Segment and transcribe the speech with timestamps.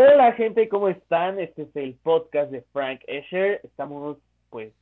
[0.00, 1.40] Hola gente, ¿cómo están?
[1.40, 3.60] Este es el podcast de Frank Escher.
[3.64, 4.72] Estamos pues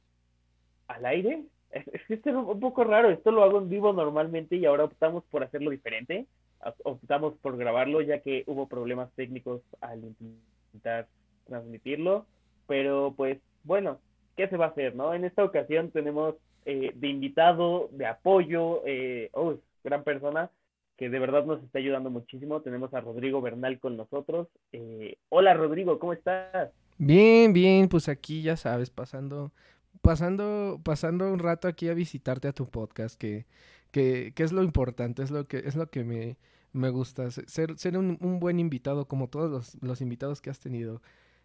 [0.88, 1.42] al aire.
[1.70, 5.24] Es, que es un poco raro, esto lo hago en vivo normalmente y ahora optamos
[5.30, 6.26] por hacerlo diferente.
[6.84, 11.06] Optamos por grabarlo ya que hubo problemas técnicos al intentar
[11.46, 12.26] transmitirlo.
[12.66, 13.98] Pero pues bueno,
[14.36, 14.94] ¿qué se va a hacer?
[14.96, 15.14] no?
[15.14, 16.34] En esta ocasión tenemos
[16.66, 20.50] eh, de invitado, de apoyo, eh, oh, gran persona,
[20.96, 22.62] que de verdad nos está ayudando muchísimo.
[22.62, 24.48] Tenemos a Rodrigo Bernal con nosotros.
[24.72, 26.70] Eh, hola Rodrigo, ¿cómo estás?
[26.98, 29.52] Bien, bien, pues aquí ya sabes, pasando,
[30.00, 33.44] pasando, pasando un rato aquí a visitarte a tu podcast, que,
[33.90, 36.38] que, es lo importante, es lo que, es lo que me,
[36.72, 40.58] me gusta, ser, ser un, un buen invitado como todos los, los invitados que has
[40.58, 41.02] tenido.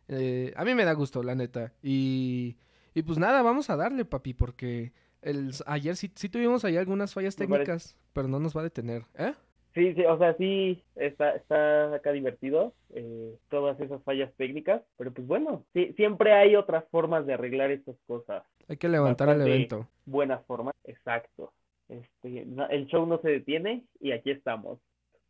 [0.07, 1.73] Eh, a mí me da gusto, la neta.
[1.83, 2.57] Y,
[2.93, 7.13] y pues nada, vamos a darle, papi, porque el, ayer sí, sí tuvimos ahí algunas
[7.13, 9.33] fallas técnicas, pero no nos va a detener, ¿eh?
[9.73, 15.13] Sí, sí, o sea, sí está, está acá divertido, eh, todas esas fallas técnicas, pero
[15.13, 18.43] pues bueno, sí, siempre hay otras formas de arreglar estas cosas.
[18.67, 19.87] Hay que levantar el evento.
[20.05, 21.53] Buenas formas, exacto.
[21.87, 24.79] Este, el show no se detiene y aquí estamos.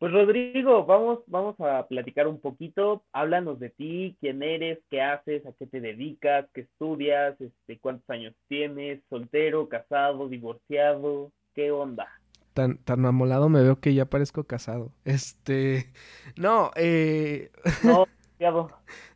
[0.02, 3.04] Pues Rodrigo, vamos, vamos a platicar un poquito.
[3.12, 8.10] Háblanos de ti, quién eres, qué haces, a qué te dedicas, qué estudias, este, cuántos
[8.10, 12.08] años tienes, soltero, casado, divorciado, qué onda.
[12.52, 14.90] Tan, tan amolado me veo que ya parezco casado.
[15.04, 15.92] Este,
[16.36, 17.52] no, eh...
[17.84, 18.06] No,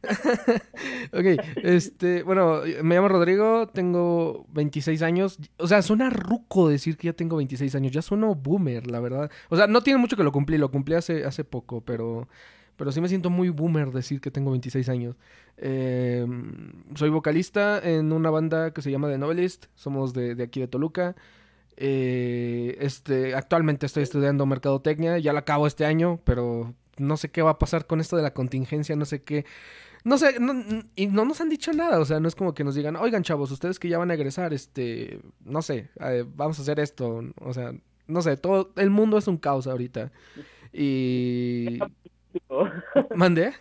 [1.12, 5.38] ok, este, bueno, me llamo Rodrigo, tengo 26 años.
[5.58, 7.92] O sea, suena ruco decir que ya tengo 26 años.
[7.92, 9.30] Ya sueno boomer, la verdad.
[9.48, 12.28] O sea, no tiene mucho que lo cumplí, lo cumplí hace, hace poco, pero,
[12.76, 15.16] pero sí me siento muy boomer decir que tengo 26 años.
[15.56, 19.66] Em, soy vocalista en una banda que se llama The Novelist.
[19.74, 21.16] Somos de, de aquí de Toluca.
[21.76, 27.42] Eh, este, actualmente estoy estudiando mercadotecnia, ya la acabo este año, pero no sé qué
[27.42, 29.44] va a pasar con esto de la contingencia, no sé qué.
[30.04, 30.36] No sé,
[30.94, 33.24] y no nos han dicho nada, o sea, no es como que nos digan, oigan
[33.24, 37.24] chavos, ustedes que ya van a egresar, este, no sé, eh, vamos a hacer esto,
[37.40, 37.72] o sea,
[38.06, 40.12] no sé, todo, el mundo es un caos ahorita.
[40.72, 41.80] Y...
[43.16, 43.54] ¿Mandé?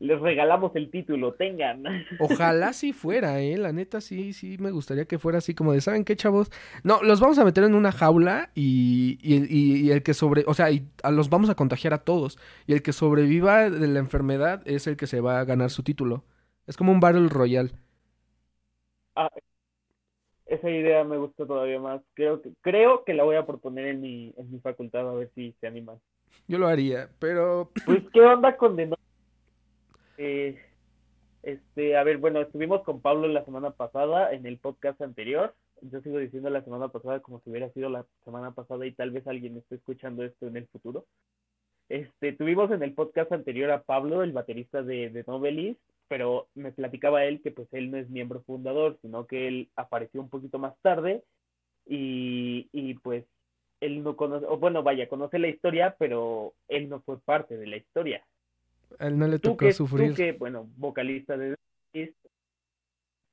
[0.00, 1.82] Les regalamos el título, tengan.
[2.20, 5.80] Ojalá sí fuera, eh, la neta sí, sí me gustaría que fuera así como de,
[5.80, 6.50] ¿saben qué, chavos?
[6.84, 10.70] No, los vamos a meter en una jaula y, y, el que sobre, o sea,
[10.70, 12.38] y los vamos a contagiar a todos.
[12.66, 15.82] Y el que sobreviva de la enfermedad es el que se va a ganar su
[15.82, 16.24] título.
[16.66, 17.72] Es como un Battle Royal.
[19.16, 19.30] Ah,
[20.46, 22.02] esa idea me gusta todavía más.
[22.14, 25.30] Creo que, creo que la voy a proponer en mi, en mi facultad a ver
[25.34, 25.98] si se animan.
[26.46, 27.70] Yo lo haría, pero...
[27.84, 28.86] Pues, ¿qué onda con de
[30.18, 30.58] eh,
[31.42, 35.54] este, a ver, bueno, estuvimos con Pablo la semana pasada en el podcast anterior.
[35.80, 39.12] Yo sigo diciendo la semana pasada como si hubiera sido la semana pasada y tal
[39.12, 41.06] vez alguien esté escuchando esto en el futuro.
[41.88, 46.72] Este, tuvimos en el podcast anterior a Pablo, el baterista de, de Novelist, pero me
[46.72, 50.58] platicaba él que pues él no es miembro fundador, sino que él apareció un poquito
[50.58, 51.22] más tarde
[51.86, 53.24] y, y pues
[53.80, 57.68] él no conoce, o bueno, vaya, conoce la historia, pero él no fue parte de
[57.68, 58.22] la historia
[58.98, 60.10] él no le tocó sufrir.
[60.10, 61.56] Tú que, bueno, vocalista de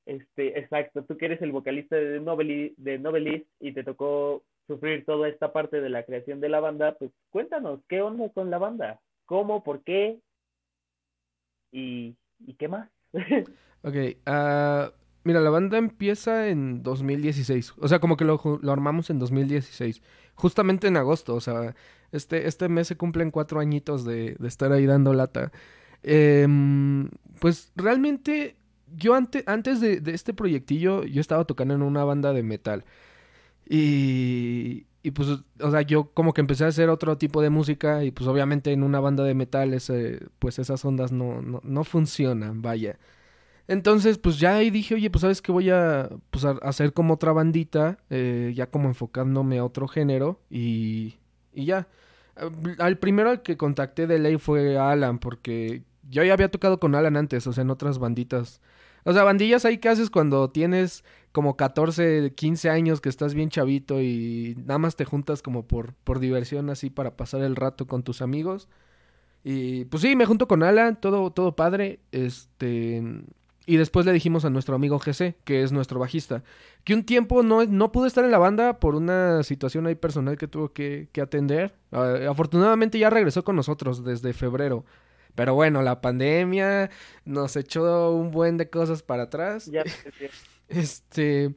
[0.06, 5.04] este, exacto, tú que eres el vocalista de Novelist, de Novelist y te tocó sufrir
[5.04, 8.58] toda esta parte de la creación de la banda, pues cuéntanos, ¿qué onda con la
[8.58, 9.00] banda?
[9.24, 9.64] ¿Cómo?
[9.64, 10.20] ¿Por qué?
[11.72, 12.88] ¿Y, y qué más?
[13.82, 13.94] ok,
[14.26, 14.92] uh,
[15.26, 17.74] Mira, la banda empieza en 2016.
[17.78, 18.40] O sea, como que lo,
[18.70, 20.00] armamos en 2016.
[20.36, 21.34] Justamente en agosto.
[21.34, 21.74] O sea,
[22.12, 25.52] este, este mes se cumplen cuatro añitos de, estar ahí dando lata.
[26.02, 27.08] Em,
[27.40, 28.56] pues realmente,
[28.96, 32.84] yo antes de, este proyectillo, yo estaba tocando en una banda de metal.
[33.68, 35.28] Y, y pues,
[35.60, 38.04] o sea, yo como que empecé a hacer otro tipo de música.
[38.04, 39.76] Y pues obviamente en una banda de metal,
[40.38, 42.98] pues esas ondas no, no, no funcionan, vaya.
[43.68, 47.32] Entonces, pues ya ahí dije, oye, pues sabes que voy a, pues, hacer como otra
[47.32, 51.16] bandita, eh, ya como enfocándome a otro género y,
[51.56, 51.88] y ya.
[52.78, 56.94] Al primero al que contacté de ley fue Alan, porque yo ya había tocado con
[56.94, 58.60] Alan antes, o sea, en otras banditas.
[59.04, 63.50] O sea, bandillas ahí que haces cuando tienes como 14, 15 años que estás bien
[63.50, 67.86] chavito y nada más te juntas como por, por diversión así para pasar el rato
[67.86, 68.68] con tus amigos.
[69.44, 72.00] Y pues sí, me junto con Alan, todo, todo padre.
[72.10, 73.02] Este,
[73.66, 76.44] y después le dijimos a nuestro amigo GC, que es nuestro bajista,
[76.84, 80.38] que un tiempo no, no pudo estar en la banda por una situación ahí personal
[80.38, 81.74] que tuvo que, atender.
[81.90, 84.84] Ah, afortunadamente ya regresó con nosotros desde febrero.
[85.34, 86.90] Pero bueno, la pandemia
[87.24, 89.66] nos echó un buen de cosas para atrás.
[89.66, 89.82] Ya,
[90.68, 91.56] este.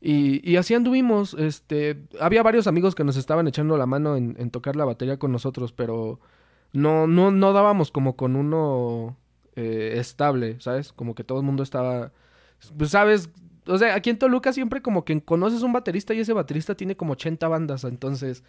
[0.00, 1.34] Y, y, así anduvimos.
[1.34, 2.00] Este.
[2.20, 5.32] Había varios amigos que nos estaban echando la mano en, en tocar la batería con
[5.32, 6.20] nosotros, pero
[6.72, 9.16] no, no, no dábamos como con uno
[9.56, 10.92] eh, estable, ¿sabes?
[10.92, 12.12] Como que todo el mundo estaba,
[12.76, 13.30] pues, ¿sabes?
[13.66, 16.96] O sea, aquí en Toluca siempre como que conoces un baterista y ese baterista tiene
[16.96, 18.42] como 80 bandas, entonces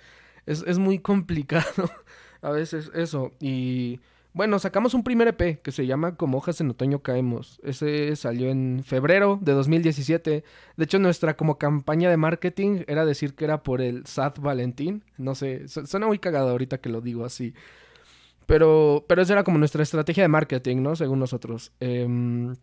[0.45, 1.91] es, es muy complicado
[2.41, 3.31] a veces eso.
[3.39, 3.99] Y
[4.33, 7.59] bueno, sacamos un primer EP que se llama Como hojas en otoño caemos.
[7.63, 10.43] Ese salió en febrero de 2017.
[10.77, 15.03] De hecho, nuestra como campaña de marketing era decir que era por el Sad Valentín.
[15.17, 17.53] No sé, suena muy cagado ahorita que lo digo así.
[18.51, 20.97] Pero, pero esa era como nuestra estrategia de marketing, ¿no?
[20.97, 21.71] Según nosotros.
[21.79, 22.53] Em,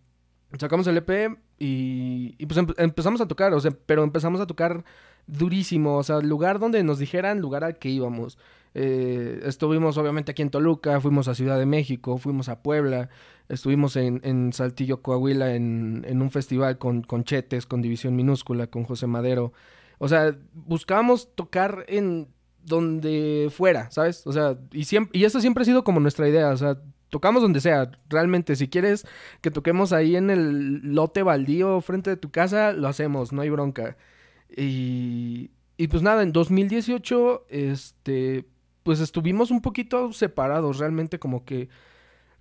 [0.58, 4.84] sacamos el EP y, y pues empezamos a tocar, o sea, pero empezamos a tocar
[5.26, 8.36] durísimo, o sea, lugar donde nos dijeran, lugar al que íbamos.
[8.74, 13.08] Eh, estuvimos obviamente aquí en Toluca, fuimos a Ciudad de México, fuimos a Puebla,
[13.48, 18.66] estuvimos en, en Saltillo, Coahuila, en, en, un festival con, con Chetes, con División Minúscula,
[18.66, 19.54] con José Madero.
[19.96, 22.28] O sea, buscábamos tocar en
[22.64, 24.26] donde fuera, ¿sabes?
[24.26, 26.78] O sea, y, siempre, y eso siempre ha sido como nuestra idea, o sea,
[27.08, 29.06] tocamos donde sea, realmente, si quieres
[29.40, 33.50] que toquemos ahí en el lote baldío frente de tu casa, lo hacemos, no hay
[33.50, 33.96] bronca.
[34.56, 38.46] Y, y pues nada, en 2018, este,
[38.82, 41.68] pues estuvimos un poquito separados, realmente como que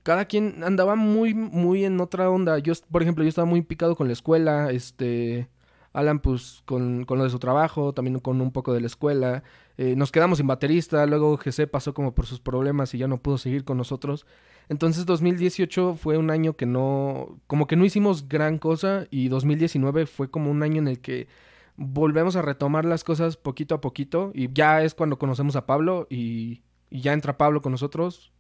[0.04, 2.60] cada quien andaba muy, muy en otra onda.
[2.60, 5.50] Yo, por ejemplo, yo estaba muy picado con la escuela, este,
[5.98, 9.44] Alan pues con, con lo de su trabajo, también con un poco de la escuela.
[9.78, 13.18] Eh, nos quedamos sin baterista, luego GC pasó como por sus problemas y ya no
[13.18, 14.28] pudo seguir con nosotros.
[14.70, 20.06] Entonces 2018 fue un año que no, como que no hicimos gran cosa y 2019
[20.06, 21.28] fue como un año en el que
[21.78, 26.06] volvemos a retomar las cosas poquito a poquito y ya es cuando conocemos a Pablo
[26.12, 26.62] y,
[26.92, 28.32] ya entra Pablo con nosotros.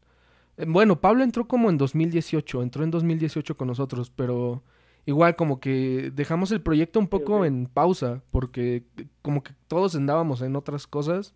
[0.58, 4.64] Eh, bueno, Pablo entró como en 2018, entró en 2018 con nosotros, pero
[5.08, 8.84] igual como que dejamos el proyecto un poco en pausa porque
[9.24, 11.34] como que todos andábamos en otras cosas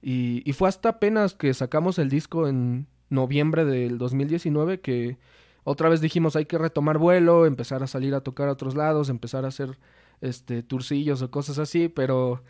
[0.00, 5.18] y, y fue hasta apenas que sacamos el disco en noviembre del 2019 que
[5.62, 9.10] otra vez dijimos hay que retomar vuelo, empezar a salir a tocar a otros lados,
[9.10, 9.78] empezar a hacer
[10.22, 12.42] este, turcillos o cosas así, pero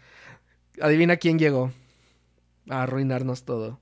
[0.81, 1.73] adivina quién llegó
[2.71, 3.81] a arruinarnos todo.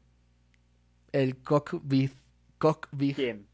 [1.13, 2.15] El cock beef.
[2.59, 3.17] Cock beef.
[3.17, 3.47] ¿Quién?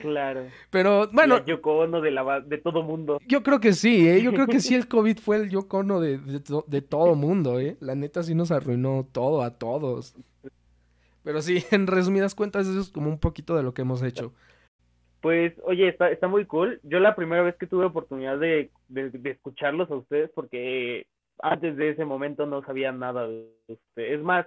[0.00, 0.46] Claro.
[0.70, 1.38] Pero bueno.
[1.38, 3.18] El Yoko Ono de, la, de todo mundo.
[3.26, 4.22] Yo creo que sí, ¿eh?
[4.22, 7.60] Yo creo que sí el COVID fue el Yoko Ono de, de, de, todo mundo,
[7.60, 7.76] ¿eh?
[7.80, 10.14] La neta sí nos arruinó todo a todos.
[11.28, 14.32] Pero sí, en resumidas cuentas, eso es como un poquito de lo que hemos hecho.
[15.20, 16.80] Pues, oye, está, está muy cool.
[16.84, 21.06] Yo la primera vez que tuve oportunidad de, de, escucharlos a ustedes, porque
[21.40, 24.18] antes de ese momento no sabía nada de ustedes.
[24.18, 24.46] Es más,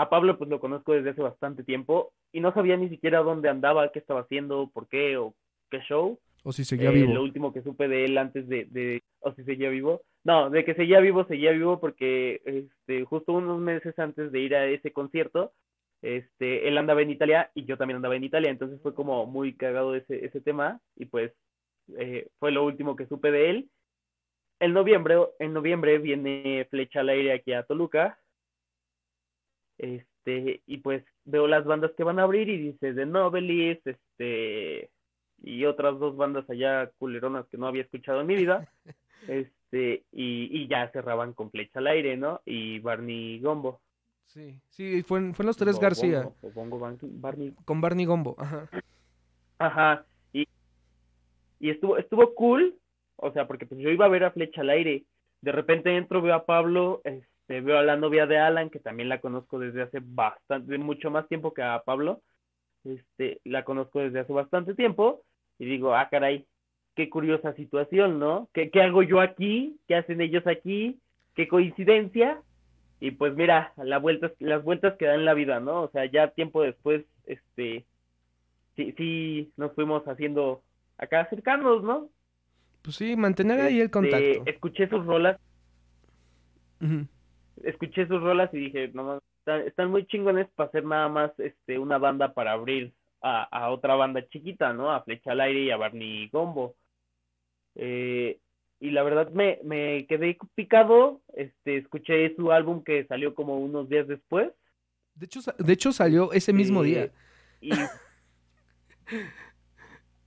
[0.00, 3.50] a Pablo pues lo conozco desde hace bastante tiempo y no sabía ni siquiera dónde
[3.50, 5.34] andaba, qué estaba haciendo, por qué o
[5.70, 6.18] qué show.
[6.42, 7.10] O si seguía vivo.
[7.10, 10.00] Eh, lo último que supe de él antes de, de, o si seguía vivo.
[10.24, 14.54] No, de que seguía vivo, seguía vivo porque este, justo unos meses antes de ir
[14.54, 15.52] a ese concierto,
[16.00, 19.54] este, él andaba en Italia y yo también andaba en Italia, entonces fue como muy
[19.54, 21.32] cagado ese, ese tema y pues
[21.98, 23.70] eh, fue lo último que supe de él.
[24.60, 28.18] En noviembre, en noviembre viene Flecha al aire aquí a Toluca.
[29.80, 34.90] Este, y pues veo las bandas que van a abrir y dice The Novelist, este,
[35.42, 38.70] y otras dos bandas allá culeronas que no había escuchado en mi vida.
[39.28, 42.40] Este, y, y ya cerraban con Flecha al aire, ¿no?
[42.46, 43.82] Y Barney Gombo.
[44.24, 46.26] Sí, sí, fue en, fue los tres García.
[47.02, 47.54] Barney.
[47.66, 48.66] Con Barney Gombo, ajá.
[49.58, 50.48] Ajá, y,
[51.58, 52.74] y estuvo, estuvo cool,
[53.16, 55.04] o sea, porque pues yo iba a ver a Flecha al aire,
[55.42, 57.28] de repente entro, veo a Pablo, este,
[57.60, 61.26] veo a la novia de Alan, que también la conozco desde hace bastante, mucho más
[61.26, 62.22] tiempo que a Pablo,
[62.84, 65.22] este, la conozco desde hace bastante tiempo,
[65.58, 66.46] y digo, ah, caray,
[66.94, 68.48] qué curiosa situación, ¿no?
[68.54, 69.80] ¿Qué, qué hago yo aquí?
[69.88, 71.00] ¿Qué hacen ellos aquí?
[71.34, 72.40] ¿Qué coincidencia?
[73.00, 75.82] y pues mira, la vueltas, las vueltas que dan la vida, ¿no?
[75.82, 77.86] O sea, ya tiempo después, este,
[78.76, 80.62] sí, sí nos fuimos haciendo
[80.98, 82.10] acá cercanos, ¿no?
[82.82, 84.42] Pues sí, mantener ahí el este, contacto.
[84.44, 85.40] escuché sus rolas.
[87.64, 91.78] Escuché sus rolas y dije, no, están, están muy chingones para hacer nada más este
[91.78, 94.90] una banda para abrir a, a otra banda chiquita, ¿no?
[94.90, 96.74] A Flecha al Aire y a Barney Gombo.
[97.74, 98.38] Eh,
[98.80, 103.88] y la verdad me, me quedé picado, este, escuché su álbum que salió como unos
[103.88, 104.50] días después.
[105.14, 107.12] De hecho, de hecho salió ese mismo día.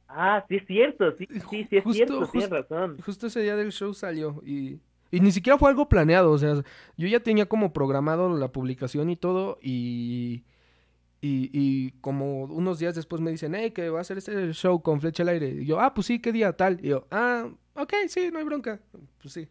[0.07, 3.01] ah, sí es cierto, sí, sí, sí es cierto, tienes razón.
[3.01, 4.79] Justo ese día del show salió y,
[5.13, 6.55] y ni siquiera fue algo planeado, o sea,
[6.97, 10.43] yo ya tenía como programado la publicación y todo y...
[11.25, 14.99] Y, como unos días después me dicen, hey, que va a hacer este show con
[14.99, 15.47] Flecha al Aire.
[15.51, 16.83] Y yo, ah, pues sí, ¿qué día tal?
[16.83, 18.81] Y yo, ah, ok, sí, no hay bronca.
[19.21, 19.47] Pues sí.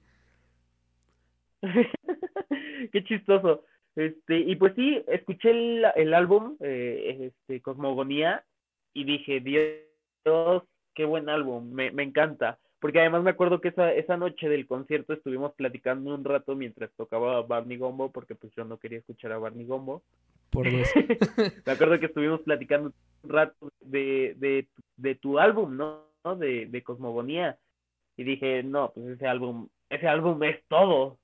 [2.93, 3.65] Qué chistoso.
[3.97, 8.45] Este, y pues sí, escuché el, el álbum, eh, este, Cosmogonía,
[8.93, 10.65] y dije, Dios,
[10.95, 12.59] qué buen álbum, me, me encanta.
[12.83, 16.91] Porque además me acuerdo que esa, esa noche del concierto estuvimos platicando un rato mientras
[16.95, 20.03] tocaba Barney Gombo, porque pues yo no quería escuchar a Barney Gombo.
[20.51, 20.89] Por dos.
[21.65, 26.09] me acuerdo que estuvimos platicando un rato de, de, de tu álbum, ¿no?
[26.37, 27.57] De, de Cosmogonía.
[28.17, 31.19] Y dije, no, pues ese álbum, ese álbum es todo.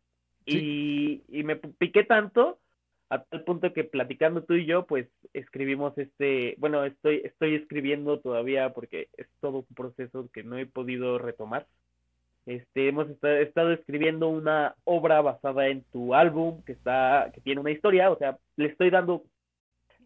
[0.47, 2.61] Y, y me piqué tanto
[3.11, 8.19] a tal punto que platicando tú y yo, pues escribimos este, bueno, estoy, estoy escribiendo
[8.21, 11.67] todavía porque es todo un proceso que no he podido retomar.
[12.45, 17.71] Este, hemos estado, escribiendo una obra basada en tu álbum que está, que tiene una
[17.71, 19.23] historia, o sea, le estoy dando,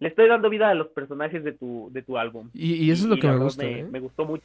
[0.00, 2.50] le estoy dando vida a los personajes de tu, de tu álbum.
[2.52, 3.64] Y, eso es lo que me gusta.
[3.64, 3.84] Me, ¿eh?
[3.84, 4.44] me, gustó mucho.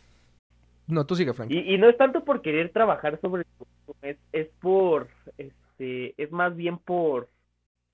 [0.87, 1.51] No, tú sigue, Frank.
[1.51, 3.43] Y, y no es tanto por querer trabajar sobre
[4.03, 7.27] es, es por, este, es más bien por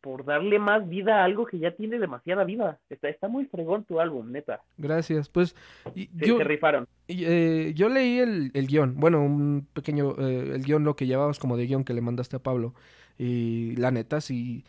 [0.04, 2.78] por darle más vida a algo que ya tiene demasiada vida.
[2.90, 4.62] Está, está muy fregón tu álbum, neta.
[4.78, 5.30] Gracias.
[5.30, 5.56] Pues
[5.96, 6.90] y, yo, se rifaron.
[7.08, 11.40] Eh, yo leí el, el, guion, bueno, un pequeño, eh, el guion, lo que llevabas
[11.40, 12.74] como de guion que le mandaste a Pablo.
[13.18, 14.66] Y la neta, sí.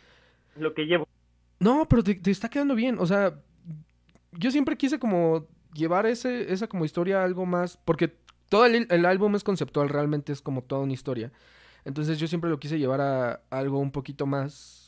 [0.55, 1.05] Lo que llevo.
[1.59, 2.95] No, pero te, te está quedando bien.
[2.97, 3.37] O sea,
[4.31, 8.15] yo siempre quise como llevar ese, esa como historia a algo más, porque
[8.47, 11.33] todo el, el álbum es conceptual, realmente es como toda una historia.
[11.83, 14.84] Entonces yo siempre lo quise llevar a algo un poquito más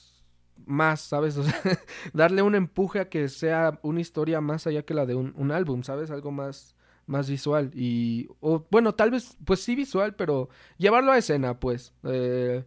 [0.66, 1.38] más, ¿sabes?
[1.38, 1.54] O sea,
[2.14, 5.52] darle un empuje a que sea una historia más allá que la de un, un
[5.52, 6.12] álbum, ¿sabes?
[6.12, 7.72] Algo más, más visual.
[7.74, 11.94] Y, o, bueno, tal vez, pues sí visual, pero llevarlo a escena, pues.
[12.04, 12.64] Eh,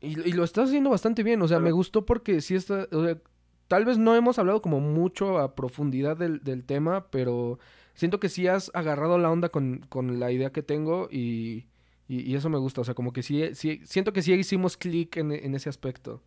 [0.00, 3.04] y, y, lo estás haciendo bastante bien, o sea, me gustó porque sí está, o
[3.04, 3.18] sea,
[3.68, 7.58] tal vez no hemos hablado como mucho a profundidad del, del tema, pero
[7.94, 11.66] siento que sí has agarrado la onda con, con la idea que tengo y,
[12.08, 14.76] y, y, eso me gusta, o sea, como que sí, sí siento que sí hicimos
[14.76, 16.22] clic en, en ese aspecto.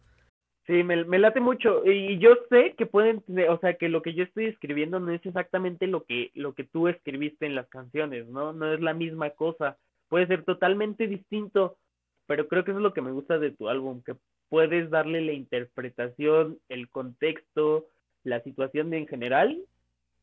[0.68, 4.14] Sí, me, me, late mucho y yo sé que pueden, o sea, que lo que
[4.14, 8.28] yo estoy escribiendo no es exactamente lo que lo que tú escribiste en las canciones,
[8.28, 8.52] ¿no?
[8.52, 9.78] No es la misma cosa,
[10.10, 11.78] puede ser totalmente distinto,
[12.26, 14.18] pero creo que eso es lo que me gusta de tu álbum, que
[14.50, 17.86] puedes darle la interpretación, el contexto,
[18.26, 19.58] la situación en general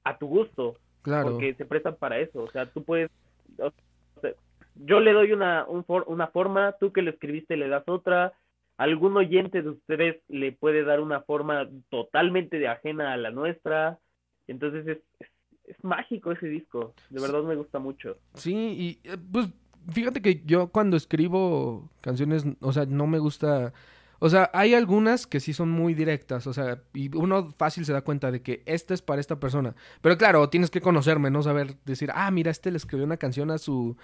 [0.05, 1.31] a tu gusto, claro.
[1.31, 3.11] porque se prestan para eso, o sea, tú puedes,
[3.59, 3.73] o
[4.21, 4.33] sea,
[4.75, 8.35] yo le doy una un for, una forma, tú que lo escribiste le das otra
[8.77, 13.99] algún oyente de ustedes le puede dar una forma totalmente de ajena a la nuestra.
[14.47, 15.29] Entonces es, es,
[15.65, 18.19] es, mágico ese disco, de verdad me gusta mucho.
[18.35, 19.49] Sí, y eh, pues
[19.91, 23.73] fíjate que yo cuando escribo canciones, o sea, no me gusta...
[24.21, 27.93] O sea, hay algunas que sí son muy directas, o sea, y uno fácil se
[27.93, 29.75] da cuenta de que esta es para esta persona.
[30.01, 33.51] Pero claro, tienes que conocerme, no saber decir, ah, mira, este le escribió una canción
[33.51, 33.97] a su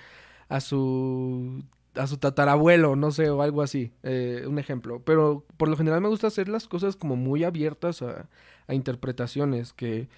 [0.48, 5.02] a su a su tatarabuelo, no sé, o algo así, eh, un ejemplo.
[5.04, 8.28] Pero por lo general me gusta hacer las cosas como muy abiertas a,
[8.66, 10.08] a interpretaciones, que...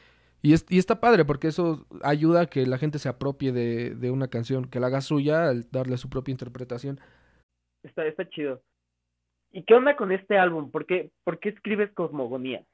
[0.45, 3.95] Y, es, y, está padre porque eso ayuda a que la gente se apropie de,
[3.95, 6.99] de, una canción, que la haga suya al darle su propia interpretación.
[7.85, 8.61] Está, está chido.
[9.53, 10.73] ¿Y qué onda con este álbum?
[10.73, 12.65] ¿Por qué, por qué escribes Cosmogonía?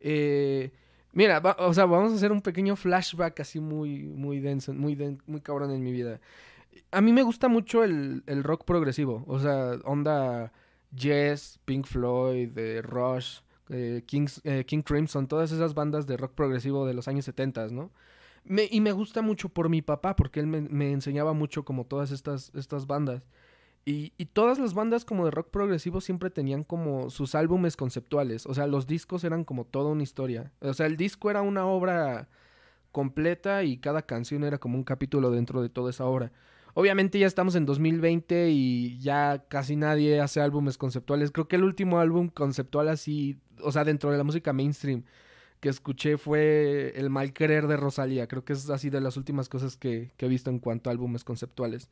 [0.00, 0.72] Eh,
[1.12, 4.96] mira, va, o sea, vamos a hacer un pequeño flashback así muy, muy denso, muy,
[4.96, 6.18] den, muy cabrón en mi vida
[6.90, 9.24] a mí me gusta mucho el, el rock progresivo.
[9.26, 10.52] O sea, onda
[10.94, 14.02] Yes, Pink Floyd, eh, Rush, eh,
[14.44, 17.90] eh, King Crimson, todas esas bandas de rock progresivo de los años 70, ¿no?
[18.44, 21.84] Me, y me gusta mucho por mi papá, porque él me, me enseñaba mucho como
[21.84, 23.22] todas estas, estas bandas.
[23.84, 28.46] Y, y, todas las bandas como de rock progresivo siempre tenían como sus álbumes conceptuales.
[28.46, 30.52] O sea, los discos eran como toda una historia.
[30.60, 32.28] O sea, el disco era una obra
[32.92, 36.32] completa y cada canción era como un capítulo dentro de toda esa obra.
[36.74, 41.30] Obviamente ya estamos en 2020 y ya casi nadie hace álbumes conceptuales.
[41.30, 45.04] Creo que el último álbum conceptual así, o sea, dentro de la música mainstream
[45.60, 48.28] que escuché fue El mal querer de Rosalía.
[48.28, 50.92] Creo que es así de las últimas cosas que, que he visto en cuanto a
[50.92, 51.90] álbumes conceptuales.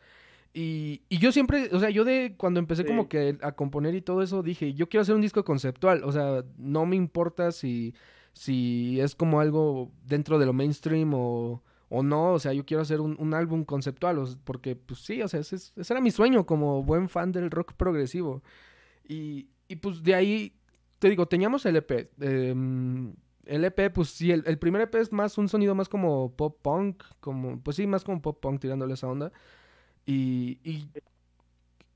[0.54, 2.88] Y, y, yo siempre, o sea, yo de cuando empecé sí.
[2.88, 6.02] como que a componer y todo eso, dije, yo quiero hacer un disco conceptual.
[6.04, 7.94] O sea, no me importa si,
[8.32, 12.82] si es como algo dentro de lo mainstream o o no, o sea, yo quiero
[12.82, 16.44] hacer un, un álbum conceptual, porque pues sí, o sea, ese, ese, era mi sueño
[16.44, 18.42] como buen fan del rock progresivo.
[19.08, 20.52] Y, y pues de ahí,
[20.98, 22.10] te digo, teníamos el EP.
[22.20, 22.54] Eh,
[23.46, 26.58] el EP, pues sí, el, el, primer EP es más un sonido más como pop
[26.60, 29.32] punk, como, pues sí, más como pop punk tirándole esa onda.
[30.04, 30.88] Y, y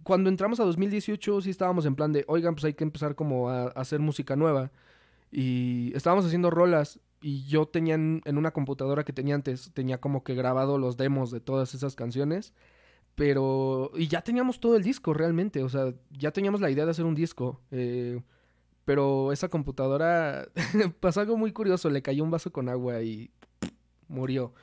[0.04, 3.50] cuando entramos a 2018 sí estábamos en plan de, oigan, pues hay que empezar como
[3.50, 4.70] a, a hacer música nueva.
[5.32, 10.00] Y estábamos haciendo rolas y yo tenía en, en, una computadora que tenía antes, tenía
[10.00, 12.54] como que grabado los demos de todas esas canciones,
[13.14, 13.90] pero...
[13.94, 17.04] Y ya teníamos todo el disco realmente, o sea, ya teníamos la idea de hacer
[17.04, 18.22] un disco, eh,
[18.84, 20.48] Pero esa computadora
[21.00, 23.30] pasó algo muy curioso, le cayó un vaso con agua y
[24.08, 24.54] murió.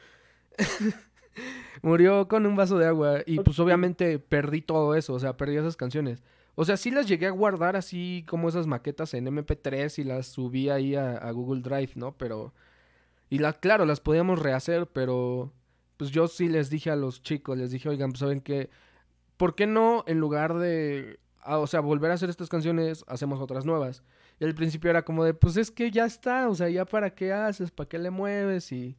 [1.82, 5.58] murió con un vaso de agua y pues obviamente perdí todo eso, o sea, perdí
[5.58, 6.24] esas canciones.
[6.60, 10.26] O sea, sí las llegué a guardar así como esas maquetas en MP3 y las
[10.26, 12.18] subí ahí a, Google Drive, ¿no?
[12.18, 12.52] Pero...
[13.30, 15.54] Y la, claro, las podíamos rehacer, pero
[15.98, 18.72] pues yo sí les dije a los chicos, les dije, oigan, pues saben que,
[19.38, 23.40] ¿por qué no en lugar de, ah, o sea, volver a hacer estas canciones, hacemos
[23.40, 24.02] otras nuevas?
[24.40, 27.12] Y al principio era como de, pues es que ya está, o sea, ya para
[27.14, 28.98] qué haces, para qué le mueves y,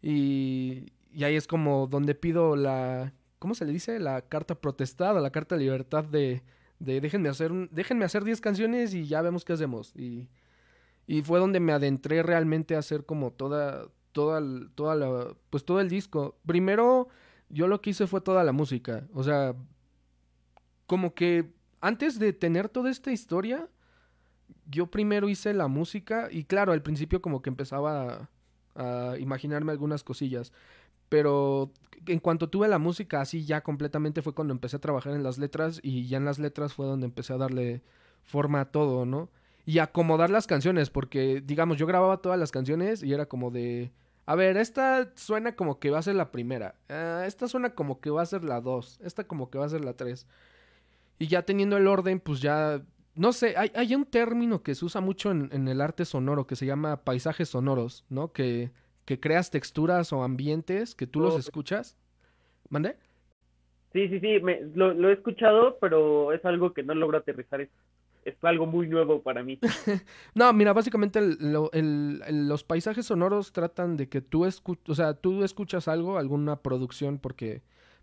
[0.00, 3.98] y, y ahí es como donde pido la, ¿cómo se le dice?
[3.98, 6.44] La carta protestada, la carta de libertad de,
[6.78, 9.94] de déjenme hacer, déjenme hacer 10 canciones y ya vemos qué hacemos.
[9.96, 10.28] Y,
[11.06, 14.40] y fue donde me adentré realmente a hacer como toda, toda,
[14.74, 16.36] toda la, pues todo el disco.
[16.46, 17.08] Primero,
[17.48, 19.06] yo lo que hice fue toda la música.
[19.12, 19.54] O sea,
[20.86, 23.68] como que antes de tener toda esta historia,
[24.70, 28.28] yo primero hice la música y claro, al principio como que empezaba
[28.74, 30.52] a, a imaginarme algunas cosillas.
[31.14, 31.70] Pero
[32.08, 35.38] en cuanto tuve la música así ya completamente fue cuando empecé a trabajar en las
[35.38, 37.82] letras y ya en las letras fue donde empecé a darle
[38.24, 39.28] forma a todo, ¿no?
[39.64, 43.92] Y acomodar las canciones, porque digamos, yo grababa todas las canciones y era como de,
[44.26, 46.74] a ver, esta suena como que va a ser la primera.
[46.88, 48.98] Ah, esta suena como que va a ser la dos.
[49.00, 50.26] Esta como que va a ser la tres.
[51.20, 52.82] Y ya teniendo el orden, pues ya...
[53.14, 56.56] No sé, hay, hay un término que se usa mucho en, el arte sonoro que
[56.56, 58.32] se llama paisajes sonoros, ¿no?
[58.32, 58.72] Que,
[59.04, 61.96] que creas texturas o ambientes que tú los escuchas.
[62.68, 62.96] ¿Mande?
[63.92, 67.60] Sí, sí, sí, me, lo, lo, he escuchado, pero es algo que no logro aterrizar
[68.24, 69.58] es algo muy nuevo para mí.
[70.34, 75.88] no, mira, básicamente los paisajes sonoros tratan de que tú, escuches, o sea, tú escuchas
[75.88, 77.62] algo, alguna producción, porque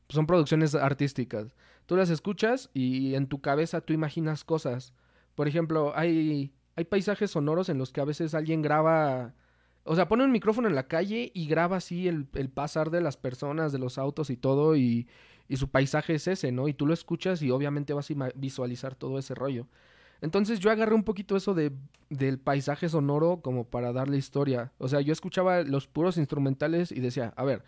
[0.09, 1.55] son producciones artísticas.
[1.85, 4.93] Tú las escuchas y en tu cabeza tú imaginas cosas.
[5.35, 9.33] Por ejemplo, hay, hay paisajes sonoros en los que a veces alguien graba...
[9.83, 13.01] O sea, pone un micrófono en la calle y graba así el, el pasar de
[13.01, 15.07] las personas, de los autos y todo, y,
[15.47, 16.67] y su paisaje es ese, ¿no?
[16.67, 19.67] Y tú lo escuchas y obviamente vas a visualizar todo ese rollo.
[20.21, 21.71] Entonces yo agarré un poquito eso de,
[22.09, 24.71] del paisaje sonoro como para darle historia.
[24.77, 27.63] O sea, yo escuchaba los puros instrumentales y decía, a ver,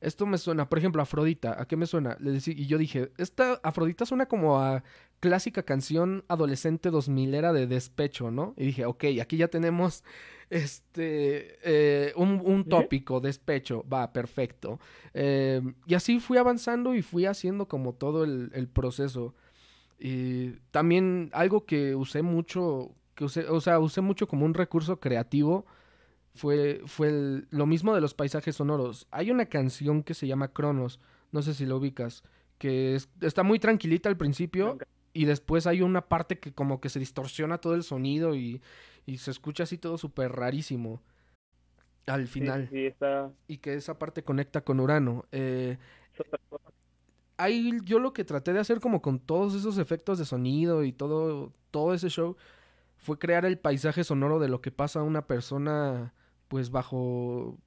[0.00, 2.16] esto me suena, por ejemplo, Afrodita, ¿a qué me suena?
[2.20, 4.84] Le decía, y yo dije, esta Afrodita suena como a
[5.20, 8.54] clásica canción adolescente 2000 era de despecho, ¿no?
[8.56, 10.04] Y dije, ok, aquí ya tenemos
[10.50, 14.78] este eh, un, un, tópico, despecho, va, perfecto.
[15.14, 19.34] Eh, y así fui avanzando y fui haciendo como todo el, el proceso.
[19.98, 25.00] Y también algo que usé mucho, que usé, o sea, usé mucho como un recurso
[25.00, 25.66] creativo,
[26.38, 29.08] fue, fue lo mismo de los paisajes sonoros.
[29.10, 31.00] Hay una canción que se llama Cronos,
[31.32, 32.22] no sé si lo ubicas,
[32.58, 34.78] que está muy tranquilita al principio
[35.12, 38.62] y después hay una parte que como que se distorsiona todo el sonido y,
[39.04, 41.02] y se escucha así todo súper rarísimo
[42.06, 42.68] al final.
[42.70, 43.32] Sí, está...
[43.48, 45.24] Y que esa parte conecta con Urano.
[45.32, 45.76] Eh,
[47.36, 50.92] ahí yo lo que traté de hacer como con todos esos efectos de sonido y
[50.92, 52.36] todo, todo ese show
[52.96, 56.14] fue crear el paisaje sonoro de lo que pasa a una persona
[56.48, 57.58] pues bajo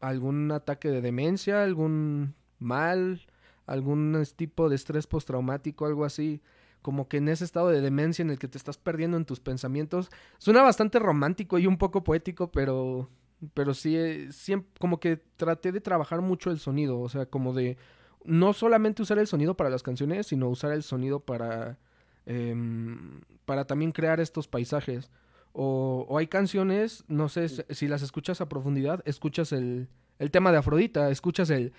[0.00, 3.22] algún ataque de demencia, algún mal,
[3.66, 6.42] algún tipo de estrés postraumático, algo así,
[6.82, 9.40] como que en ese estado de demencia en el que te estás perdiendo en tus
[9.40, 10.10] pensamientos.
[10.38, 13.08] Suena bastante romántico y un poco poético, pero
[13.52, 14.30] pero sí, eh,
[14.78, 17.76] como que traté de trabajar mucho el sonido, o sea, como de
[18.24, 21.78] no solamente usar el sonido para las canciones, sino usar el sonido para,
[22.24, 25.10] em, para también crear estos paisajes.
[25.56, 29.88] O, o, hay canciones, no sé si las escuchas a profundidad, escuchas el,
[30.18, 31.72] el tema de Afrodita, escuchas el...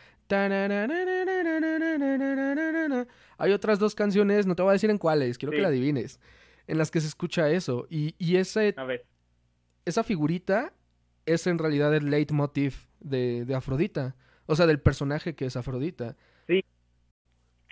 [3.37, 6.21] Hay otras dos canciones, no te voy a decir en cuáles, quiero que la adivines,
[6.67, 7.85] en las que se escucha eso.
[7.89, 8.73] Y, y ese,
[9.83, 10.71] esa figurita
[11.25, 16.15] es en realidad el leitmotiv de, de Afrodita, o sea, del personaje que es Afrodita.
[16.47, 16.63] Sí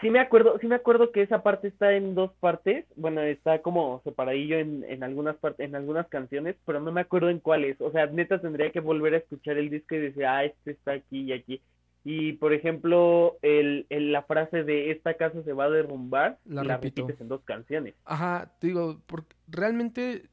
[0.10, 4.02] me acuerdo, sí me acuerdo que esa parte está en dos partes, bueno, está como
[4.04, 7.92] separadillo en, en algunas partes, en algunas canciones, pero no me acuerdo en cuáles, o
[7.92, 11.22] sea, neta tendría que volver a escuchar el disco y decir, ah, este está aquí
[11.22, 11.62] y aquí.
[12.06, 16.78] Y por ejemplo, el, la frase de esta casa se va a derrumbar, la, la
[16.78, 17.96] repites en dos canciones.
[18.04, 20.24] Ajá, te digo, porque realmente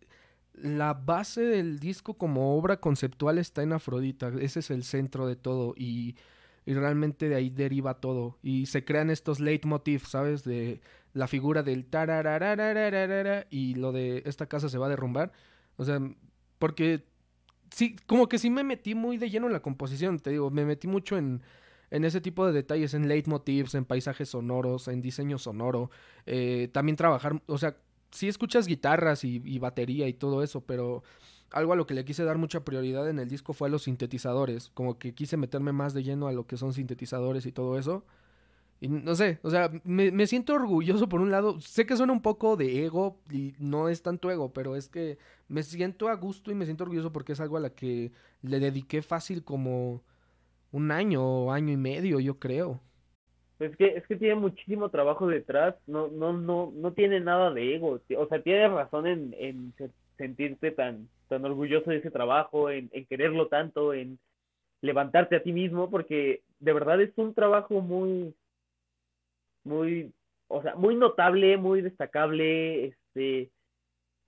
[0.54, 5.36] la base del disco como obra conceptual está en Afrodita, ese es el centro de
[5.36, 6.16] todo y
[6.66, 10.44] y realmente de ahí deriva todo y se crean estos leitmotiv, ¿sabes?
[10.44, 10.80] De
[11.12, 11.86] la figura del
[13.50, 15.32] y lo de esta casa se va a derrumbar.
[15.76, 16.00] O sea,
[16.58, 17.04] porque
[17.70, 20.64] sí, como que sí me metí muy de lleno en la composición, te digo, me
[20.64, 21.42] metí mucho en,
[21.90, 25.90] en ese tipo de detalles, en leitmotivs, en paisajes sonoros, en diseño sonoro,
[26.26, 27.76] eh, también trabajar, o sea,
[28.10, 31.02] sí escuchas guitarras y, y batería y todo eso, pero
[31.52, 33.84] algo a lo que le quise dar mucha prioridad en el disco fue a los
[33.84, 34.70] sintetizadores.
[34.70, 38.04] Como que quise meterme más de lleno a lo que son sintetizadores y todo eso.
[38.80, 41.60] Y no sé, o sea, me, me, siento orgulloso por un lado.
[41.60, 45.18] Sé que suena un poco de ego y no es tanto ego, pero es que
[45.48, 48.58] me siento a gusto y me siento orgulloso porque es algo a la que le
[48.58, 50.02] dediqué fácil como
[50.72, 52.80] un año o año y medio, yo creo.
[53.58, 57.74] Es que, es que tiene muchísimo trabajo detrás, no, no, no, no tiene nada de
[57.76, 58.00] ego.
[58.16, 59.74] O sea, tiene razón en, en
[60.20, 64.18] sentirte tan, tan orgulloso de ese trabajo, en, quererlo tanto, en
[64.82, 68.34] levantarte a ti mismo, porque de verdad es un trabajo muy,
[69.64, 70.12] muy,
[70.48, 73.50] o sea, muy notable, muy destacable, este,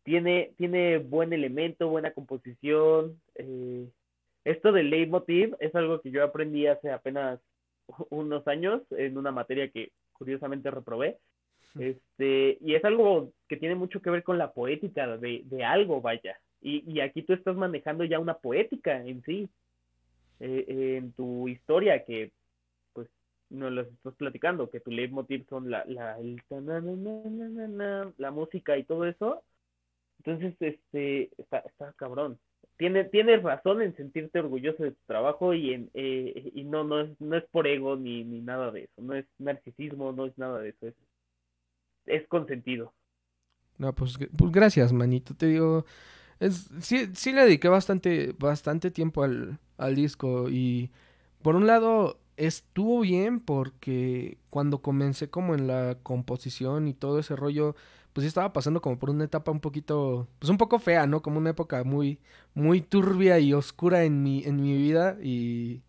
[0.03, 3.21] tiene, tiene buen elemento, buena composición.
[3.35, 3.87] Eh,
[4.45, 7.39] esto del leitmotiv es algo que yo aprendí hace apenas
[8.09, 11.19] unos años en una materia que curiosamente reprobé.
[11.79, 16.01] Este, y es algo que tiene mucho que ver con la poética de, de algo,
[16.01, 16.39] vaya.
[16.61, 19.49] Y, y aquí tú estás manejando ya una poética en sí,
[20.41, 22.33] eh, en tu historia, que
[23.53, 26.43] no los estás platicando, que tu leitmotiv son la, la, el
[28.17, 29.43] la música y todo eso.
[30.19, 32.39] Entonces, este, está, está cabrón.
[32.79, 37.01] Tiene, tienes razón en sentirte orgulloso de tu trabajo y en, eh, y no, no
[37.03, 40.37] es, no es por ego ni, ni nada de eso, no es narcisismo, no es
[40.39, 40.95] nada de eso, es,
[42.07, 42.93] es consentido.
[43.79, 45.85] No, pues, pues gracias, manito, te digo,
[46.41, 50.91] es, sí, sí le dediqué bastante, bastante tiempo al, al disco y
[51.43, 57.37] por un lado estuvo bien porque cuando comencé como en la composición y todo ese
[57.37, 57.75] rollo,
[58.13, 61.23] pues estaba pasando como por una etapa un poquito, pues un poco fea, ¿no?
[61.23, 62.21] Como una época muy,
[62.55, 65.83] muy turbia y oscura en mi, en mi vida y...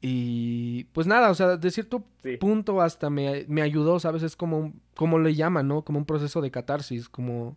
[0.00, 2.04] Y pues nada, o sea, de cierto
[2.38, 4.22] punto hasta me, me, ayudó, ¿sabes?
[4.22, 5.82] Es como, como le llaman, ¿no?
[5.82, 7.56] Como un proceso de catarsis, como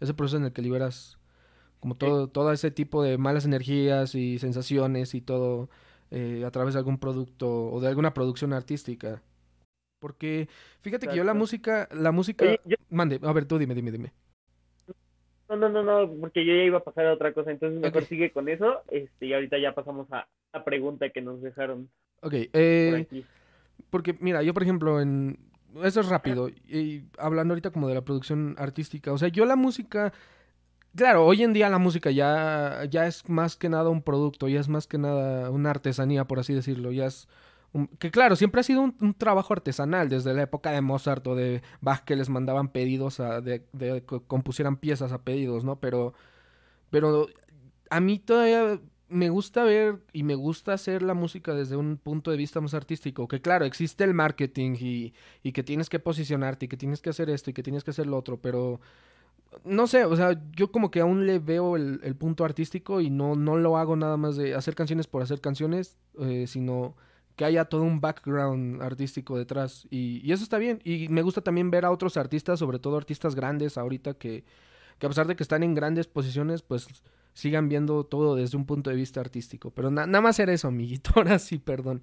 [0.00, 1.18] ese proceso en el que liberas
[1.80, 5.68] como todo, todo ese tipo de malas energías y sensaciones y todo
[6.12, 9.20] eh, a través de algún producto o de alguna producción artística.
[9.98, 10.48] Porque
[10.82, 12.46] fíjate que yo la música, la música...
[12.88, 14.12] Mande, a ver, tú dime, dime, dime.
[15.52, 18.04] No, no, no, no, porque yo ya iba a pasar a otra cosa, entonces mejor
[18.04, 21.90] sigue con eso, este, y ahorita ya pasamos a la pregunta que nos dejaron.
[22.22, 23.06] Ok, eh,
[23.90, 25.38] porque mira, yo por ejemplo, en...
[25.84, 29.56] Eso es rápido, y hablando ahorita como de la producción artística, o sea, yo la
[29.56, 30.14] música
[30.94, 34.60] Claro, hoy en día la música ya, ya es más que nada un producto, ya
[34.60, 36.92] es más que nada una artesanía, por así decirlo.
[36.92, 37.28] Ya es
[37.98, 41.62] que claro, siempre ha sido un, trabajo artesanal, desde la época de Mozart o de
[41.80, 45.80] Bach que les mandaban pedidos a, de, que compusieran piezas a pedidos, ¿no?
[45.80, 46.12] Pero,
[46.90, 47.28] pero
[47.90, 52.30] a mí todavía me gusta ver y me gusta hacer la música desde un punto
[52.30, 53.28] de vista más artístico.
[53.28, 57.10] Que claro, existe el marketing y, y que tienes que posicionarte y que tienes que
[57.10, 58.80] hacer esto y que tienes que hacer lo otro, pero
[59.64, 63.34] no sé, o sea, yo como que aún le veo el, punto artístico y no,
[63.36, 66.94] no lo hago nada más de hacer canciones por hacer canciones, eh, sino
[67.36, 69.86] que haya todo un background artístico detrás.
[69.90, 70.80] Y, y, eso está bien.
[70.84, 74.44] Y me gusta también ver a otros artistas, sobre todo artistas grandes ahorita, que,
[74.98, 76.88] que a pesar de que están en grandes posiciones, pues
[77.32, 79.70] sigan viendo todo desde un punto de vista artístico.
[79.70, 81.10] Pero nada más era eso, amiguito.
[81.16, 82.02] Ahora sí, perdón.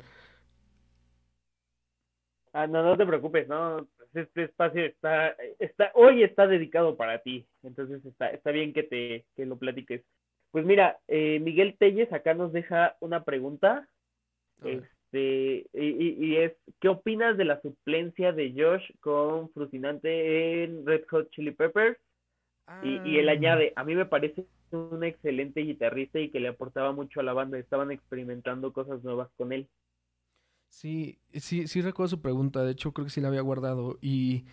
[2.52, 7.48] Ah, no, no te preocupes, no, este espacio está, está, hoy está dedicado para ti,
[7.62, 10.04] entonces está, está bien que te, que lo platiques.
[10.50, 13.88] Pues mira, eh, Miguel Telles acá nos deja una pregunta,
[14.64, 21.06] este, y, y, es, ¿qué opinas de la suplencia de Josh con Frucinante en Red
[21.10, 21.98] Hot Chili Peppers?
[22.84, 23.32] Y, y él ah.
[23.32, 27.34] añade, a mí me parece un excelente guitarrista y que le aportaba mucho a la
[27.34, 29.68] banda, estaban experimentando cosas nuevas con él.
[30.70, 32.64] Sí, sí, sí recuerdo su pregunta.
[32.64, 33.98] De hecho, creo que sí la había guardado.
[34.02, 34.46] Y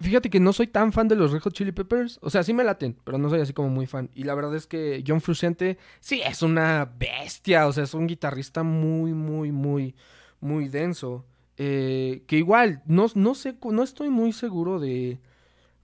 [0.00, 2.18] fíjate que no soy tan fan de los Red Hot Chili Peppers.
[2.22, 4.10] O sea, sí me laten, pero no soy así como muy fan.
[4.14, 7.66] Y la verdad es que John Frusciante, sí, es una bestia.
[7.66, 9.94] O sea, es un guitarrista muy, muy, muy,
[10.40, 11.24] muy denso.
[11.56, 15.20] Eh, que igual, no, no sé, no estoy muy seguro de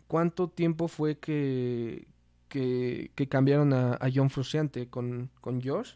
[0.06, 2.06] cuánto tiempo fue que,
[2.48, 5.94] que, que cambiaron a, John Frusciante con, con Josh.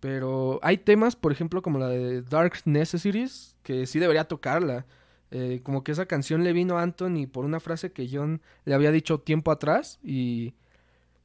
[0.00, 4.86] Pero hay temas, por ejemplo, como la de Dark Necessities, que sí debería tocarla.
[5.30, 8.74] Eh, como que esa canción le vino a Anthony por una frase que John le
[8.74, 9.98] había dicho tiempo atrás.
[10.02, 10.54] Y,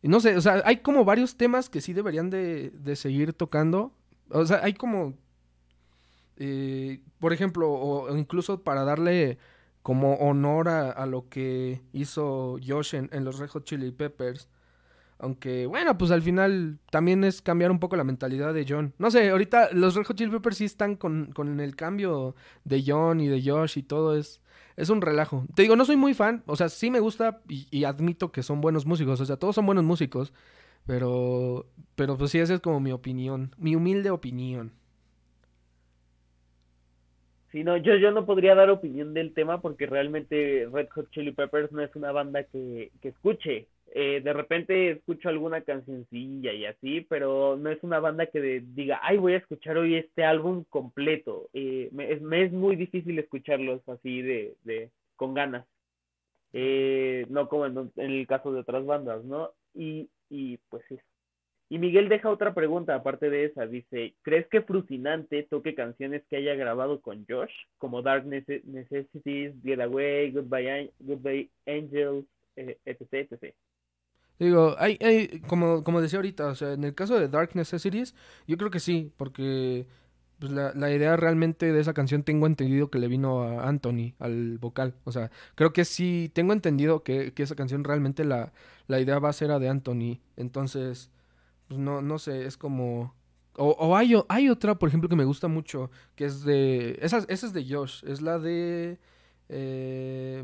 [0.02, 3.94] no sé, o sea, hay como varios temas que sí deberían de, de seguir tocando.
[4.30, 5.13] O sea, hay como,
[6.38, 9.38] eh, por ejemplo, o, incluso para darle
[9.82, 14.48] como honor a, lo que hizo Josh en, en los Red Hot Chili Peppers.
[15.19, 18.93] Aunque, bueno, pues al final también es cambiar un poco la mentalidad de John.
[18.97, 22.84] No sé, ahorita los Red Hot Chili Peppers sí están con, con el cambio de
[22.86, 24.17] John y de Josh y todo.
[24.17, 24.41] Es,
[24.76, 25.45] es un relajo.
[25.56, 28.62] Te digo, no soy muy fan, o sea, sí me gusta y, admito que son
[28.62, 30.34] buenos músicos, o sea, todos son buenos músicos,
[30.86, 34.71] pero, pero pues sí, esa es como mi opinión, mi humilde opinión.
[37.52, 41.32] Sí, no, yo, yo no podría dar opinión del tema porque realmente Red Hot Chili
[41.34, 43.67] Peppers no es una banda que, que escuche.
[43.95, 48.99] Eh, de repente escucho alguna cancioncilla y así, pero no es una banda que diga,
[49.03, 51.47] ay, voy a escuchar hoy este álbum completo.
[51.53, 55.67] Eh, me, es, muy difícil escucharlos así de, de con ganas.
[56.53, 59.51] Eh, no como en, el caso de otras bandas, ¿no?
[59.75, 60.97] Y, y pues sí.
[61.69, 63.67] Y Miguel deja otra pregunta aparte de esa.
[63.67, 67.53] Dice, ¿crees que Frucinante toque canciones que haya grabado con Josh?
[67.77, 72.25] Como Dark Necessities, Get Away, Goodbye, Goodbye Angels,
[72.56, 73.53] etc, etc.
[74.39, 78.15] Digo, hay, hay como, como decía ahorita, o sea, en el caso de Dark Necessities,
[78.48, 79.88] yo creo que sí, porque
[80.39, 84.13] pues la, la, idea realmente de esa canción tengo entendido que le vino a Anthony,
[84.19, 84.93] al vocal.
[85.06, 88.52] O sea, creo que sí, tengo entendido que, que esa canción realmente la,
[88.88, 90.19] la idea va a ser a de Anthony.
[90.36, 91.12] Entonces,
[91.67, 93.15] pues no, no sé, es como...
[93.56, 96.98] O, o hay, hay otra, por ejemplo, que me gusta mucho, que es de...
[97.02, 99.00] Esa, esa es de Josh, es la de...
[99.48, 100.43] Eh,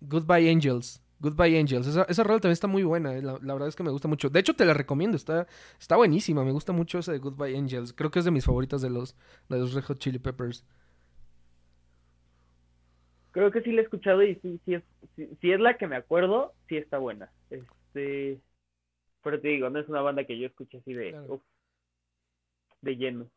[0.00, 1.02] Goodbye Angels.
[1.20, 1.86] Goodbye Angels.
[1.86, 3.14] Esa, esa rola también está muy buena.
[3.14, 4.30] Eh, la, verdad es que me gusta mucho.
[4.30, 5.16] De hecho, te la recomiendo.
[5.16, 5.46] Está,
[5.78, 6.44] está buenísima.
[6.44, 7.92] Me gusta mucho esa de Goodbye Angels.
[7.92, 9.14] Creo que es de mis favoritas de los,
[9.48, 10.64] de los Red Hot Chili Peppers.
[13.32, 14.82] Creo que sí la he escuchado y sí, sí es,
[15.14, 17.30] sí, es la que me acuerdo, sí está buena.
[17.48, 18.40] Este,
[19.22, 21.16] pero te digo, no es una banda que yo escuche así de,
[22.80, 23.30] de lleno.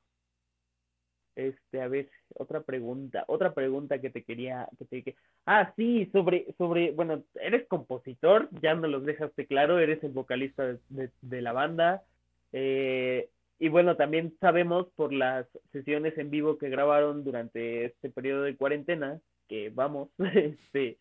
[1.36, 5.16] Este, a ver, otra pregunta, otra pregunta que te quería, que te
[5.48, 10.78] ah, sí, sobre, sobre, bueno, eres compositor, ya no los dejaste claro, eres el vocalista
[10.90, 12.04] de, la banda,
[12.52, 18.44] eh, y bueno, también sabemos por las sesiones en vivo que grabaron durante este periodo
[18.44, 20.98] de cuarentena, que vamos, este,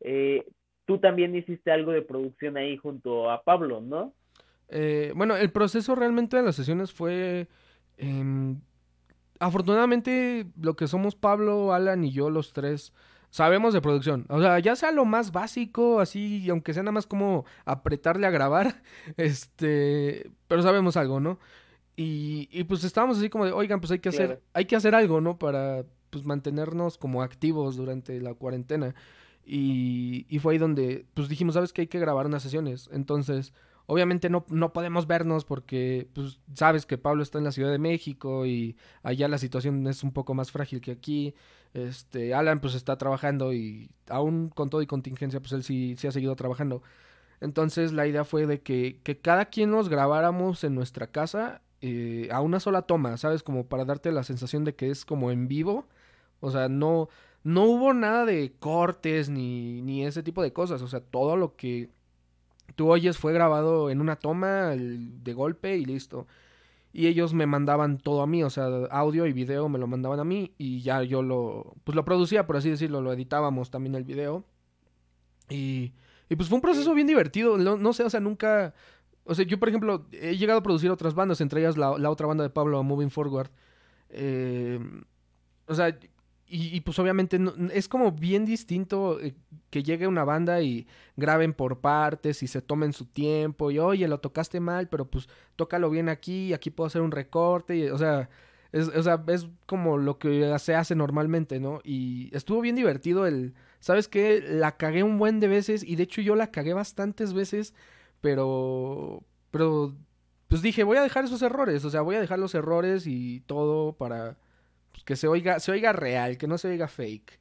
[0.00, 0.46] eh,
[0.86, 4.14] tú también hiciste algo de producción ahí junto a Pablo, ¿no?
[4.68, 7.48] Eh, bueno, el proceso realmente de las sesiones fue
[9.40, 12.92] afortunadamente lo que somos Pablo, Alan y yo, los tres,
[13.30, 14.26] sabemos de producción.
[14.28, 18.30] O sea, ya sea lo más básico, así, aunque sea nada más como apretarle a
[18.30, 18.82] grabar,
[19.16, 21.38] este, pero sabemos algo, ¿no?
[21.96, 24.94] Y, y pues estábamos así como de, oigan, pues hay que hacer, hay que hacer
[24.94, 25.38] algo, ¿no?
[25.38, 28.94] Para pues mantenernos como activos durante la cuarentena.
[29.44, 32.90] Y, y fue ahí donde pues dijimos, ¿sabes que Hay que grabar unas sesiones.
[32.92, 33.54] Entonces,
[33.86, 37.78] Obviamente no, no podemos vernos porque pues, sabes que Pablo está en la Ciudad de
[37.78, 41.34] México y allá la situación es un poco más frágil que aquí.
[41.72, 46.06] Este, Alan pues está trabajando y aún con todo y contingencia pues él sí, sí
[46.08, 46.82] ha seguido trabajando.
[47.40, 52.28] Entonces la idea fue de que, que cada quien nos grabáramos en nuestra casa eh,
[52.32, 53.42] a una sola toma, ¿sabes?
[53.42, 55.86] Como para darte la sensación de que es como en vivo.
[56.40, 57.08] O sea, no,
[57.44, 60.82] no hubo nada de cortes ni, ni ese tipo de cosas.
[60.82, 61.90] O sea, todo lo que
[62.74, 66.26] tú oyes fue grabado en una toma de golpe y listo.
[66.92, 70.18] Y ellos me mandaban todo a mí, o sea, audio y video me lo mandaban
[70.18, 73.94] a mí y ya yo lo, pues lo producía, por así decirlo, lo editábamos también
[73.94, 74.44] el video.
[75.50, 75.92] Y,
[76.28, 78.74] y pues fue un proceso bien divertido, no, sé, o sea, nunca,
[79.24, 82.10] o sea, yo por ejemplo he llegado a producir otras bandas, entre ellas la, la
[82.10, 83.50] otra banda de Pablo, Moving Forward.
[84.08, 84.80] Eh,
[85.66, 85.98] o sea,
[86.48, 87.40] y, pues obviamente
[87.72, 89.34] es como bien distinto eh,
[89.70, 94.06] que llegue una banda y graben por partes y se tomen su tiempo y oye,
[94.06, 97.98] lo tocaste mal, pero pues tócalo bien aquí, aquí puedo hacer un recorte, y, o
[97.98, 98.28] sea,
[98.70, 101.80] es, o sea, es como lo que se hace normalmente, ¿no?
[101.82, 104.40] Y estuvo bien divertido el, ¿sabes qué?
[104.48, 107.74] La cagué un buen de veces y de hecho yo la cagué bastantes veces,
[108.20, 109.96] pero, pero,
[110.48, 113.40] pues dije, voy a dejar esos errores, o sea, voy a dejar los errores y
[113.46, 114.36] todo para
[114.96, 117.38] pues, que se oiga, se oiga real, que no se oiga fake.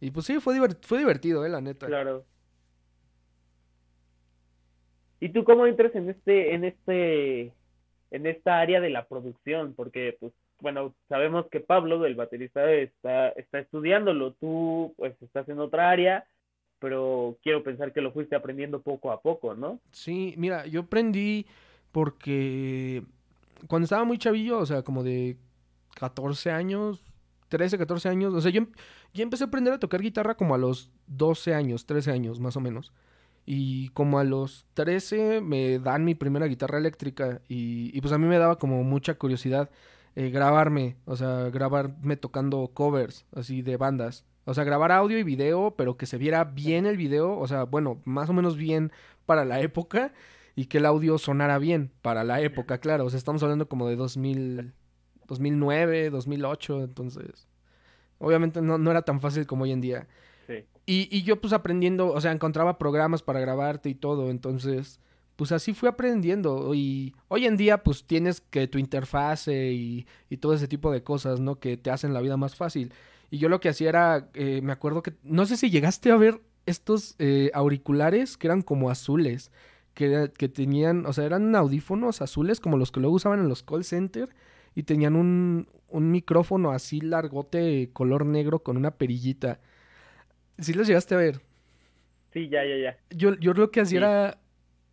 [0.00, 1.86] Y pues sí, fue, fue divertido, eh, la neta.
[1.86, 2.24] Claro.
[5.18, 7.52] ¿Y tú cómo entras en este, en este,
[8.10, 9.72] en esta área de la producción?
[9.74, 14.32] Porque, pues, bueno, sabemos que Pablo, el baterista, está, está estudiándolo.
[14.34, 16.26] Tú, pues, estás en otra área,
[16.80, 19.80] pero quiero pensar que lo fuiste aprendiendo poco a poco, ¿no?
[19.92, 21.46] Sí, mira, yo aprendí
[21.92, 23.02] porque
[23.68, 25.38] cuando estaba muy chavillo, o sea, como de
[25.94, 27.02] 14 años,
[27.48, 28.34] 13, 14 años.
[28.34, 28.68] O sea, yo, em,
[29.12, 32.56] yo empecé a aprender a tocar guitarra como a los 12 años, 13 años más
[32.56, 32.92] o menos.
[33.46, 38.26] Y como a los 13 me dan mi primera guitarra eléctrica y, pues a mí
[38.26, 39.70] me daba como mucha curiosidad
[40.16, 44.24] eh, grabarme, o sea, grabarme tocando covers así de bandas.
[44.46, 47.64] O sea, grabar audio y video, pero que se viera bien el video, o sea,
[47.64, 48.92] bueno, más o menos bien
[49.26, 50.12] para la época
[50.56, 53.06] y que el audio sonara bien para la época, claro.
[53.06, 54.72] O sea, estamos hablando como de 2000,
[55.28, 57.48] 2009, 2008, entonces...
[58.18, 60.06] Obviamente no, no era tan fácil como hoy en día.
[60.46, 60.64] Sí.
[60.86, 65.00] Y, y yo pues aprendiendo, o sea, encontraba programas para grabarte y todo, entonces
[65.36, 70.36] pues así fui aprendiendo y hoy en día pues tienes que tu interfase y, y
[70.36, 71.58] todo ese tipo de cosas, ¿no?
[71.58, 72.92] Que te hacen la vida más fácil.
[73.30, 76.16] Y yo lo que hacía era, eh, me acuerdo que, no sé si llegaste a
[76.16, 79.50] ver estos eh, auriculares que eran como azules,
[79.94, 83.62] que, que tenían, o sea, eran audífonos azules como los que luego usaban en los
[83.62, 84.28] call center
[84.74, 89.60] y tenían un, un micrófono así largote color negro con una perillita.
[90.58, 91.40] ¿Sí los llegaste a ver?
[92.32, 92.98] Sí, ya, ya, ya.
[93.10, 94.04] Yo, yo lo que hacía Sí.
[94.04, 94.38] era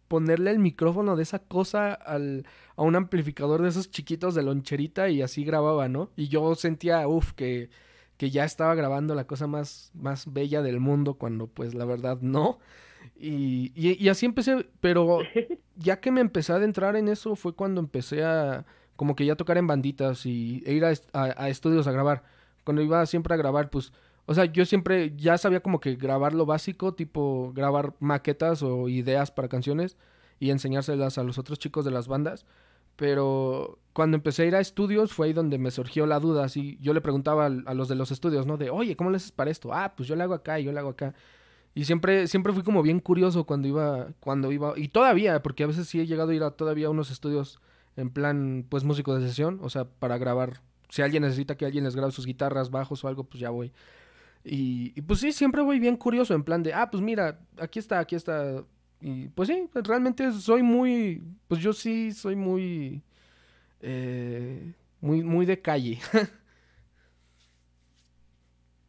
[0.07, 5.09] ponerle el micrófono de esa cosa al, a un amplificador de esos chiquitos de loncherita
[5.09, 6.11] y así grababa, ¿no?
[6.17, 7.69] Y yo sentía, uff, que,
[8.17, 12.19] que ya estaba grabando la cosa más, más bella del mundo cuando pues la verdad
[12.21, 12.59] no.
[13.17, 15.19] Y, y, y así empecé, pero
[15.77, 18.65] ya que me empecé a adentrar en eso fue cuando empecé a
[19.01, 22.21] como que ya tocar en banditas y e ir a, a- estudios a grabar.
[22.63, 23.91] Cuando iba siempre a grabar, pues,
[24.27, 28.89] o sea, yo siempre ya sabía como que grabar lo básico, tipo grabar maquetas o
[28.89, 29.97] ideas para canciones
[30.39, 32.45] y enseñárselas a los otros chicos de las bandas.
[32.95, 36.43] Pero cuando empecé a ir a estudios fue ahí donde me surgió la duda.
[36.43, 38.57] Así, yo le preguntaba a, los de los estudios, ¿no?
[38.57, 39.73] De, oye, ¿cómo le haces para esto?
[39.73, 41.15] Ah, pues yo le hago acá y yo le hago acá.
[41.73, 45.67] Y siempre, siempre fui como bien curioso cuando iba, cuando iba, y todavía, porque a
[45.67, 47.59] veces sí he llegado a ir a todavía unos estudios
[47.95, 50.61] en plan, pues músico de sesión, o sea, para grabar.
[50.89, 53.71] Si alguien necesita que alguien les grabe sus guitarras, bajos o algo, pues ya voy.
[54.43, 57.99] Y, pues sí, siempre voy bien curioso, en plan de, ah, pues mira, aquí está,
[57.99, 58.63] aquí está.
[58.99, 63.01] Y pues sí, realmente soy muy, pues yo sí soy muy,
[63.81, 65.99] eh, muy, muy de calle.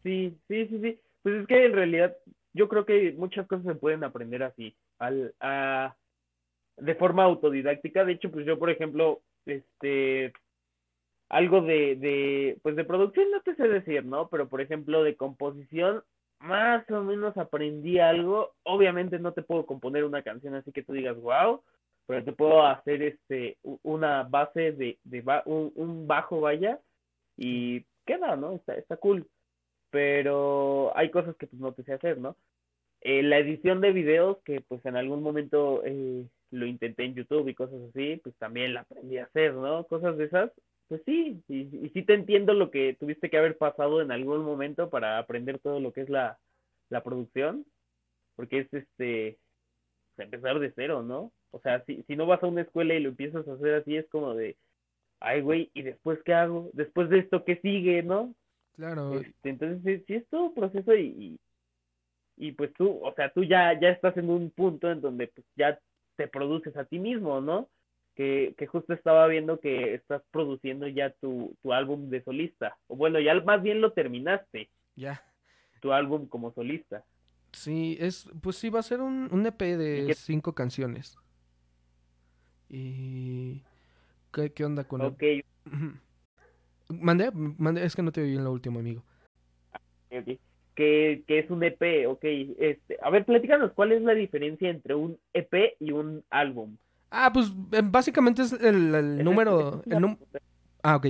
[0.02, 1.00] Sí, sí, sí, sí.
[1.22, 2.16] Pues es que en realidad
[2.52, 5.94] yo creo que muchas cosas se pueden aprender así, al, a,
[6.84, 8.04] de forma autodidáctica.
[8.04, 10.32] De hecho, pues yo, por ejemplo, este,
[11.28, 14.28] algo de, de, pues de producción no te sé decir, ¿no?
[14.28, 16.02] Pero, por ejemplo, de composición,
[16.40, 18.52] más o menos aprendí algo.
[18.64, 21.62] Obviamente no te puedo componer una canción así que tú digas, wow,
[22.06, 26.80] pero te puedo hacer este, una base de, de ba- un, un bajo, vaya,
[27.36, 28.54] y queda, ¿no?
[28.54, 29.26] Está, está cool
[29.90, 32.34] pero hay cosas que pues no te sé hacer, ¿no?
[33.02, 37.48] Eh, la edición de videos, que pues en algún momento eh, lo intenté en YouTube
[37.48, 39.84] y cosas así, pues también la aprendí a hacer, ¿no?
[39.86, 40.52] Cosas de esas,
[40.88, 44.44] pues sí, y, y sí te entiendo lo que tuviste que haber pasado en algún
[44.44, 46.38] momento para aprender todo lo que es la,
[46.90, 47.64] la producción,
[48.36, 49.38] porque es este,
[50.16, 51.32] pues, empezar de cero, ¿no?
[51.50, 53.96] O sea, si, si no vas a una escuela y lo empiezas a hacer así,
[53.96, 54.56] es como de,
[55.20, 56.70] ay, güey, ¿y después qué hago?
[56.74, 58.34] Después de esto, ¿qué sigue, no?
[58.76, 63.14] Claro, Este, entonces sí, sí es todo un proceso y, y, y, pues tú, o
[63.14, 65.78] sea, tú ya, ya estás en un punto en donde pues ya
[66.16, 67.68] te produces a ti mismo, ¿no?
[68.14, 72.76] Que, que justo estaba viendo que estás produciendo ya tu, tu álbum de solista.
[72.86, 75.22] O bueno, ya más bien lo terminaste, ya.
[75.80, 77.04] tu álbum como solista.
[77.52, 81.16] Sí, es, pues sí, va a ser un, un EP de ¿Y qué- cinco canciones.
[82.68, 83.62] Y...
[84.32, 85.22] ¿Qué, qué onda con el- Ok,
[85.66, 85.92] Ujú.
[87.00, 89.02] Mandé, mandé, es que no te oí en lo último, amigo.
[90.10, 90.38] ok.
[90.74, 92.24] Que, que es un EP, ok.
[92.58, 96.76] Este, a ver, platícanos, ¿cuál es la diferencia entre un EP y un álbum?
[97.10, 99.82] Ah, pues eh, básicamente es el, número...
[99.86, 100.16] el num-
[100.82, 101.08] Ah, ok.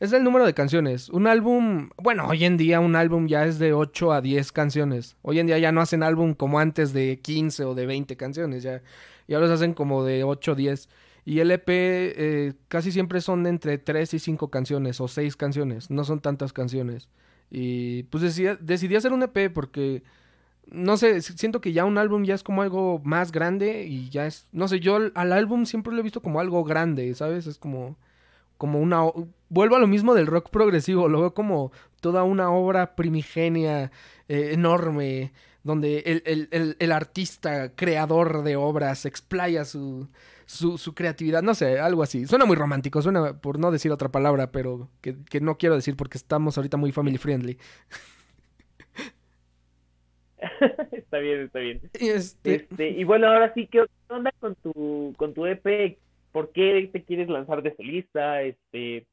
[0.00, 1.08] Es el número de canciones.
[1.08, 5.16] Un álbum, bueno, hoy en día un álbum ya es de 8 a 10 canciones.
[5.22, 8.62] Hoy en día ya no hacen álbum como antes de 15 o de 20 canciones,
[8.64, 8.82] ya,
[9.28, 10.88] ya los hacen como de 8 o 10.
[11.24, 15.88] Y el EP eh, casi siempre son entre 3 y 5 canciones o 6 canciones,
[15.90, 17.08] no son tantas canciones.
[17.50, 18.22] Y pues
[18.60, 20.02] decidí, hacer un EP porque,
[20.66, 24.08] no sé, si- siento que ya un álbum ya es como algo más grande y
[24.10, 27.46] ya es, no sé, yo al- álbum siempre lo he visto como algo grande, ¿sabes?
[27.46, 27.96] Es como
[28.56, 29.02] como una...
[29.48, 33.90] Vuelvo a lo mismo del rock progresivo, lo veo como toda una obra primigenia,
[34.28, 35.32] eh, enorme,
[35.64, 40.08] donde el- el- el artista, creador de obras, explaya su,
[40.46, 42.26] su, su creatividad, no sé, algo así.
[42.26, 45.96] Suena muy romántico, suena por no decir otra palabra, pero que, que no quiero decir
[45.96, 47.58] porque estamos ahorita muy family friendly.
[50.92, 51.80] está bien, está bien.
[51.98, 55.98] Y este, Este, y bueno, ahora sí, ¿qué onda con tu, con tu EP?
[56.32, 58.42] ¿Por qué te quieres lanzar de solista?
[58.42, 59.06] Este,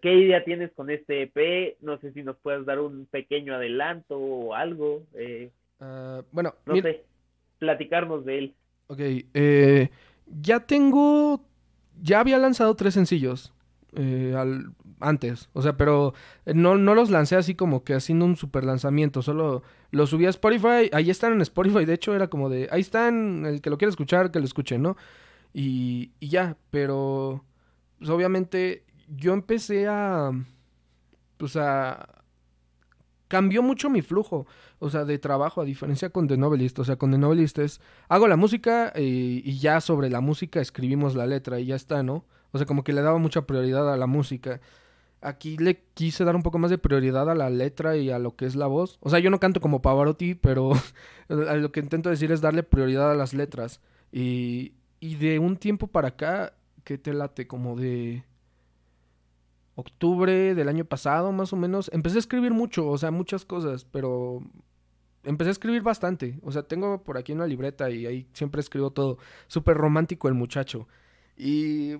[0.00, 1.76] ¿qué idea tienes con este EP?
[1.80, 5.02] No sé si nos puedes dar un pequeño adelanto o algo.
[5.14, 5.50] Eh,
[5.80, 7.04] ah, bueno, no mira- sé,
[7.58, 8.54] platicarnos de él.
[8.88, 9.90] Ok, eh,
[10.26, 11.44] ya tengo,
[12.00, 13.52] ya había lanzado tres sencillos
[13.96, 14.34] eh,
[15.00, 16.14] antes, o sea, pero
[16.46, 20.30] no, no los lancé así como que haciendo un super lanzamiento, solo los subí a
[20.30, 23.78] Spotify, ahí están en Spotify, de hecho era como de, ahí están, el que lo
[23.78, 24.96] quiera escuchar, que lo escuche, ¿no?
[25.52, 27.44] Y, y ya, pero
[27.98, 30.30] pues, obviamente yo empecé a,
[31.40, 32.08] o sea,
[33.28, 34.46] cambió mucho mi flujo,
[34.78, 36.78] o sea, de trabajo, a diferencia con The Novelist.
[36.78, 39.02] O sea, con The Novelist es, hago la música eh,
[39.44, 42.24] y ya sobre la música escribimos la letra y ya está, ¿no?
[42.52, 44.60] O sea, como que le daba mucha prioridad a la música.
[45.20, 48.36] Aquí le quise dar un poco más de prioridad a la letra y a lo
[48.36, 48.98] que es la voz.
[49.00, 50.72] O sea, yo no canto como Pavarotti, pero
[51.28, 53.80] lo que intento decir es darle prioridad a las letras.
[54.12, 56.54] Y, y de un tiempo para acá,
[56.84, 57.46] ¿qué te late?
[57.46, 58.24] Como de
[59.76, 63.84] octubre del año pasado, más o menos, empecé a escribir mucho, o sea, muchas cosas,
[63.84, 64.42] pero
[65.22, 66.38] empecé a escribir bastante.
[66.42, 69.18] O sea, tengo por aquí una libreta y ahí siempre escribo todo.
[69.46, 70.88] Súper romántico el muchacho.
[71.36, 71.96] Y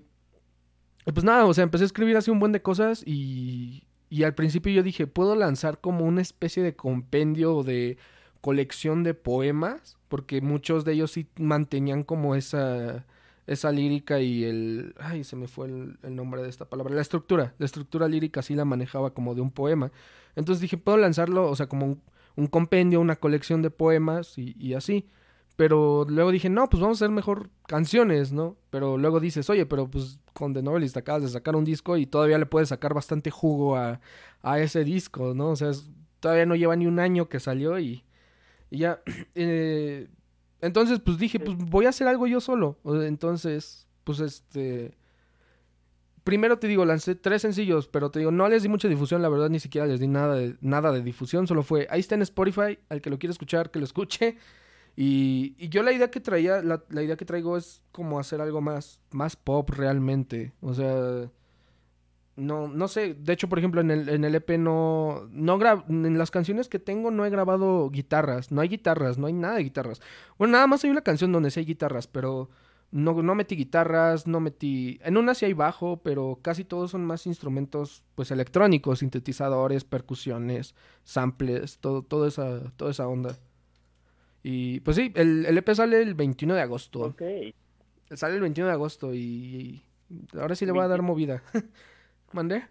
[1.04, 4.34] pues nada, o sea, empecé a escribir así un buen de cosas y, y al
[4.34, 7.98] principio yo dije, puedo lanzar como una especie de compendio de
[8.40, 13.04] colección de poemas, porque muchos de ellos sí mantenían como esa,
[13.46, 14.94] esa lírica y el...
[14.98, 16.94] Ay, se me fue el, nombre de esta palabra.
[16.94, 19.92] La estructura, la estructura lírica sí la manejaba como de un poema.
[20.34, 21.98] Entonces dije, puedo lanzarlo, o sea, como
[22.36, 25.08] un, compendio, una colección de poemas y, y así.
[25.56, 28.56] Pero luego dije, no, pues vamos a hacer mejor canciones, ¿no?
[28.70, 32.06] Pero luego dices, oye, pero pues con The Novelist acabas de sacar un disco y
[32.06, 34.00] todavía le puedes sacar bastante jugo a,
[34.42, 35.50] a ese disco, ¿no?
[35.50, 35.72] O sea,
[36.20, 38.04] todavía no lleva ni un año que salió y,
[38.70, 39.00] y ya.
[39.34, 40.08] Eh,
[40.66, 42.78] entonces, pues dije, pues voy a hacer algo yo solo.
[42.84, 44.96] Entonces, pues este...
[46.24, 49.28] Primero te digo, lancé tres sencillos, pero te digo, no les di mucha difusión, la
[49.28, 52.22] verdad ni siquiera les di nada de, nada de difusión, solo fue, ahí está en
[52.22, 54.36] Spotify, al que lo quiera escuchar, que lo escuche.
[54.96, 58.40] Y, y yo la idea que traía, la, la, idea que traigo es como hacer
[58.40, 60.52] algo más, más pop realmente.
[60.60, 61.30] O sea,
[62.36, 63.14] no, no sé.
[63.14, 65.58] De hecho, por ejemplo, en el, en el EP no, no
[65.88, 68.52] en las canciones que tengo no he grabado guitarras.
[68.52, 70.00] No hay guitarras, no hay nada de guitarras.
[70.38, 72.50] Bueno, nada más hay una canción donde sí hay guitarras, pero
[72.90, 75.00] no, no metí guitarras, no metí...
[75.02, 80.74] En una sí hay bajo, pero casi todos son más instrumentos, pues, electrónicos, sintetizadores, percusiones,
[81.04, 83.36] samples, todo, todo esa, toda esa onda.
[84.42, 87.00] Y pues sí, el, el EP sale el 21 de agosto.
[87.00, 87.22] Ok.
[88.14, 89.82] Sale el 21 de agosto y,
[90.38, 91.42] ahora sí le voy a dar movida.
[92.32, 92.64] ¿Mandé?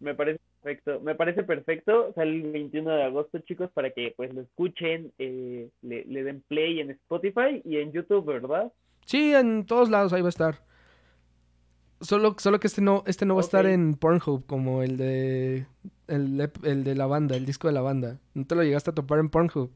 [0.00, 1.00] Me parece perfecto.
[1.00, 2.12] Me parece perfecto.
[2.14, 6.42] Sale el 21 de agosto, chicos, para que pues lo escuchen, eh, le, le den
[6.48, 8.72] play en Spotify y en YouTube, ¿verdad?
[9.06, 10.60] Sí, en todos lados ahí va a estar.
[12.00, 15.66] Solo, solo que este no, este no va a estar en Pornhub como el de
[16.06, 18.18] el, el, de la banda, el disco de la banda.
[18.34, 19.72] ¿No te lo llegaste a topar en Pornhub?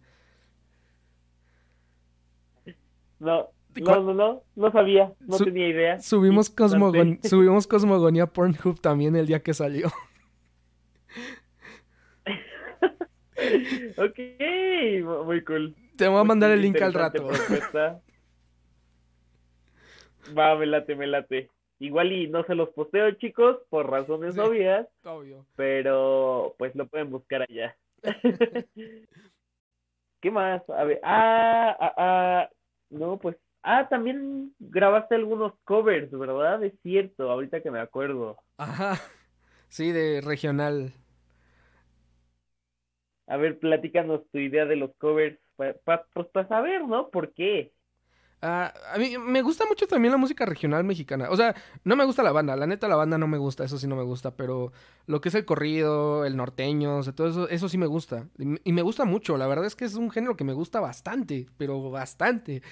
[3.19, 5.99] No, no, no, no, no sabía, no tenía idea.
[6.01, 9.87] Subimos, Cosmogon subimos Cosmogonía Pornhub también el día que salió.
[13.97, 14.19] ok,
[15.27, 15.75] muy cool.
[15.97, 17.29] Te voy a mandar el link al rato.
[20.37, 21.51] Va, me late, me late.
[21.79, 24.89] Igual y no se los posteo, chicos, por razones obvias.
[25.05, 25.45] Obvio.
[25.57, 27.77] Pero pues lo pueden buscar allá.
[30.21, 30.63] ¿Qué más?
[30.71, 32.49] A ver, ah, ah, ah,
[32.91, 36.63] no, pues, ah, también grabaste algunos covers, ¿verdad?
[36.65, 38.39] Es cierto, ahorita que me acuerdo.
[38.57, 38.99] Ajá,
[39.69, 40.95] sí, de regional.
[43.27, 45.77] A ver, platícanos tu idea de los covers, pues
[46.33, 47.11] para saber, ¿no?
[47.11, 47.73] ¿Por qué?
[48.45, 51.31] Ah, a mí me gusta mucho también la música regional mexicana.
[51.31, 52.57] O sea, no me gusta la banda.
[52.57, 53.63] La neta, la banda no me gusta.
[53.65, 54.35] Eso sí no me gusta.
[54.37, 54.73] Pero
[55.07, 58.27] lo que es el corrido, el norteño, o sea, todo eso, eso sí me gusta.
[58.39, 59.37] Y, me gusta mucho.
[59.37, 61.47] La verdad es que es un género que me gusta bastante.
[61.57, 62.63] Pero bastante.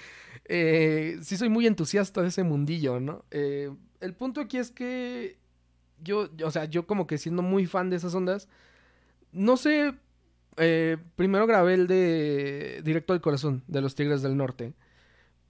[0.43, 3.23] Eh, sí soy muy entusiasta de ese mundillo, ¿no?
[3.31, 5.37] Eh, el punto aquí es que
[6.03, 8.49] yo, o sea, yo como que siendo muy fan de esas ondas,
[9.31, 9.93] no sé...
[10.57, 14.73] Eh, primero grabé el de Directo al Corazón, de los Tigres del Norte.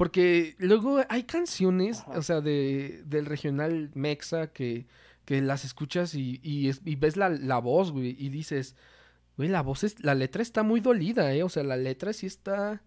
[0.02, 4.88] Porque luego hay canciones, o sea, de, del regional mexa que,
[5.26, 8.76] que las escuchas y, y, ves la, la, voz, güey, y dices,
[9.38, 12.26] güey, la voz es, la letra está muy dolida, eh, o sea, la letra sí
[12.26, 12.82] está,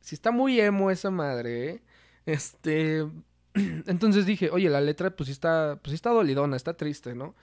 [0.00, 1.82] sí está muy emo esa madre, eh.
[2.26, 3.06] Este,
[3.54, 7.36] entonces dije, oye, la letra pues sí está, pues sí está dolidona, está triste, ¿no?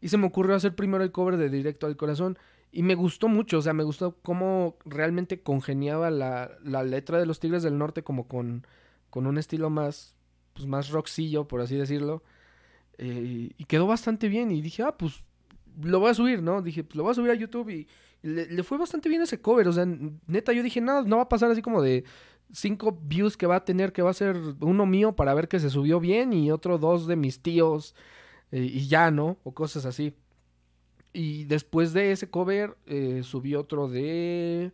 [0.00, 2.38] Y se me ocurrió hacer primero el cover de Directo al Corazón.
[2.70, 7.26] Y me gustó mucho, o sea, me gustó cómo realmente congeniaba la, la letra de
[7.26, 8.66] los Tigres del Norte como con,
[9.10, 10.16] con un estilo más,
[10.52, 12.22] pues más rockcillo, por así decirlo.
[12.98, 15.22] Eh, y quedó bastante bien y dije, ah, pues
[15.80, 16.60] lo voy a subir, ¿no?
[16.62, 17.88] Dije, pues lo voy a subir a YouTube y,
[18.22, 19.68] le, fue bastante bien ese cover.
[19.68, 19.86] O sea,
[20.26, 22.04] neta, yo dije, no, no va a pasar así como de
[22.52, 25.60] cinco views que va a tener, que va a ser uno mío para ver que
[25.60, 27.94] se subió bien y otro dos de mis tíos
[28.50, 29.38] eh, y ya, ¿no?
[29.44, 30.14] O cosas así.
[31.12, 34.72] Y después de ese cover eh, subí otro de...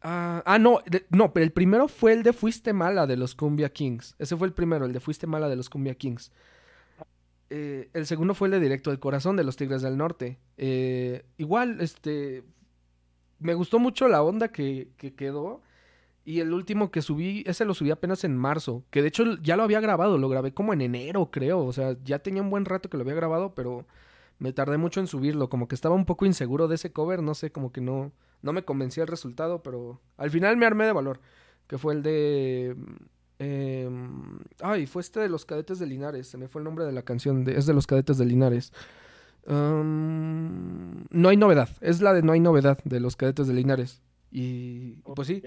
[0.00, 3.68] Ah, ah no, no, pero el primero fue el de Fuiste Mala de los Cumbia
[3.68, 4.16] Kings.
[4.18, 6.32] Ese fue el primero, el de Fuiste Mala de los Cumbia Kings.
[7.50, 10.38] Eh, el segundo fue el de Directo del Corazón de los Tigres del Norte.
[10.56, 12.42] Eh, igual, este,
[13.38, 15.62] me gustó mucho la onda que, que quedó.
[16.24, 19.56] Y el último que subí, ese lo subí apenas en marzo, que de hecho ya
[19.56, 22.64] lo había grabado, lo grabé como en enero, creo, o sea, ya tenía un buen
[22.64, 23.86] rato que lo había grabado, pero
[24.42, 27.32] me tardé mucho en subirlo, como que estaba un poco inseguro de ese cover, no
[27.34, 28.10] sé, como que no,
[28.42, 31.20] no me convencía el resultado, pero al final me armé de valor,
[31.68, 32.76] que fue el de...
[33.38, 33.88] Eh,
[34.60, 37.02] ay, fue este de los cadetes de Linares, se me fue el nombre de la
[37.02, 38.72] canción, de, es de los cadetes de Linares.
[39.46, 44.02] Um, no hay novedad, es la de No hay novedad de los cadetes de Linares.
[44.32, 45.44] Y, y pues sí,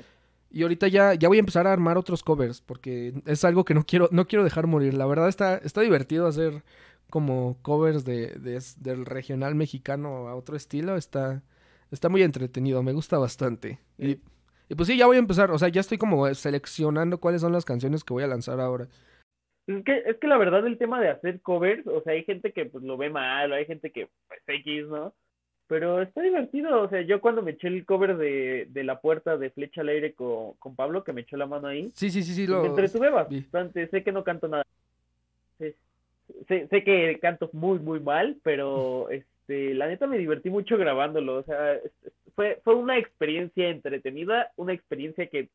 [0.50, 3.74] y ahorita ya, ya voy a empezar a armar otros covers, porque es algo que
[3.74, 4.94] no quiero, no quiero dejar morir.
[4.94, 6.64] La verdad está, está divertido hacer
[7.10, 10.96] como covers de, de- del regional mexicano a otro estilo.
[10.98, 11.44] Está,
[11.92, 13.80] está muy entretenido, me gusta bastante.
[13.98, 14.22] Y, Sí.
[14.70, 15.52] y pues sí, ya voy a empezar.
[15.52, 18.88] O sea, ya estoy como seleccionando cuáles son las canciones que voy a lanzar ahora.
[19.68, 22.52] Es que, es que la verdad el tema de hacer covers, o sea, hay gente
[22.54, 25.14] que pues lo ve mal, o hay gente que pues X, ¿no?
[25.68, 29.36] Pero está divertido, o sea, yo cuando me eché el cover de, de La Puerta
[29.38, 32.22] de Flecha al Aire con, con Pablo, que me echó la mano ahí, Sí, sí,
[32.22, 32.46] sí, sí.
[32.46, 33.40] pues, Lo, me entretuve vi.
[33.42, 34.64] bastante, sé que no canto nada,
[35.58, 35.76] sé,
[36.48, 41.38] sé, sé que canto muy, muy mal, pero este, la neta me divertí mucho grabándolo,
[41.38, 41.80] o sea,
[42.36, 45.50] fue, fue una experiencia entretenida, una experiencia que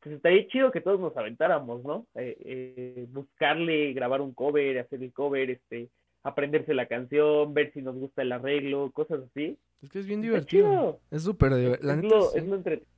[0.00, 2.06] pues estaría chido que todos nos aventáramos, ¿no?
[2.14, 5.88] Eh, eh, buscarle, grabar un cover, hacer el cover, este,
[6.22, 9.58] aprenderse la canción, ver si nos gusta el arreglo, cosas así.
[9.82, 11.00] Es que es bien divertido.
[11.10, 11.90] Es súper divertido.
[11.90, 12.38] Es neta, lo, sí.
[12.38, 12.96] es lo entretenido.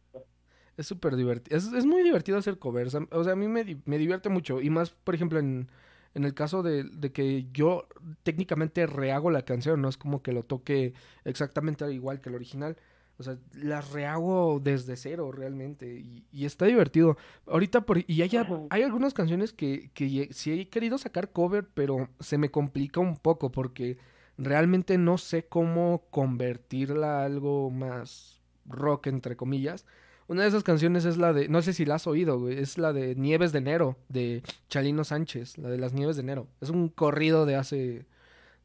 [0.76, 1.56] Es súper divertido.
[1.56, 2.94] Es, es muy divertido hacer covers.
[3.10, 4.60] O sea, a mí me, me divierte mucho.
[4.60, 5.68] Y más, por ejemplo, en,
[6.14, 7.86] en el caso de, de que yo
[8.22, 9.80] técnicamente rehago la canción.
[9.80, 10.94] No es como que lo toque
[11.24, 12.76] exactamente igual que el original.
[13.18, 15.86] O sea, las rehago desde cero realmente.
[15.86, 17.16] Y, y está divertido.
[17.46, 18.30] Ahorita, por, y hay,
[18.70, 23.16] hay algunas canciones que, que sí he querido sacar cover, pero se me complica un
[23.16, 23.98] poco porque
[24.36, 29.84] realmente no sé cómo convertirla a algo más rock, entre comillas.
[30.28, 32.78] Una de esas canciones es la de, no sé si la has oído, güey, es
[32.78, 36.48] la de Nieves de Enero, de Chalino Sánchez, la de las Nieves de Enero.
[36.60, 38.06] Es un corrido de hace,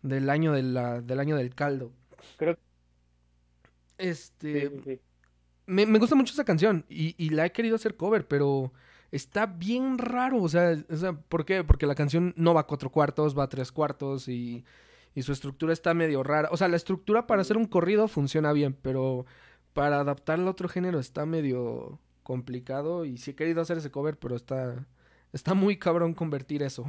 [0.04, 1.94] del año de la, del año del caldo.
[2.38, 2.62] Creo que
[3.98, 5.02] Este, sí, sí, sí.
[5.66, 8.74] me, me gusta mucho esa canción y, y la he querido hacer cover, pero
[9.12, 10.42] está bien raro.
[10.42, 11.64] O sea, o sea, ¿por qué?
[11.64, 14.66] Porque la canción no va a cuatro cuartos, va a tres cuartos y,
[15.16, 16.50] y su estructura está medio rara.
[16.52, 19.26] O sea, la estructura para hacer un corrido funciona bien, pero
[19.74, 24.18] para adaptarla a otro género está medio complicado y sí he querido hacer ese cover,
[24.18, 24.86] pero está,
[25.34, 26.86] está muy cabrón convertir eso.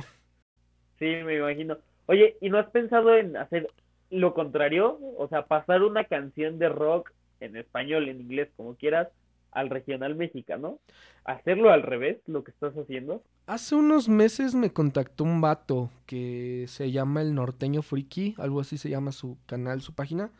[0.99, 1.78] Sí, me imagino.
[2.07, 3.68] Oye, ¿y no has pensado en hacer
[4.11, 4.99] lo contrario?
[5.18, 7.11] O sea, pasar una canción de rock
[7.41, 9.09] en español, en inglés, como quieras,
[9.51, 10.78] al regional mexicano.
[11.24, 13.22] Hacerlo al revés, lo que estás haciendo.
[13.47, 18.78] Hace unos meses me contactó un vato que se llama El Norteño Friki, algo así
[18.78, 20.30] se llama su canal, su página.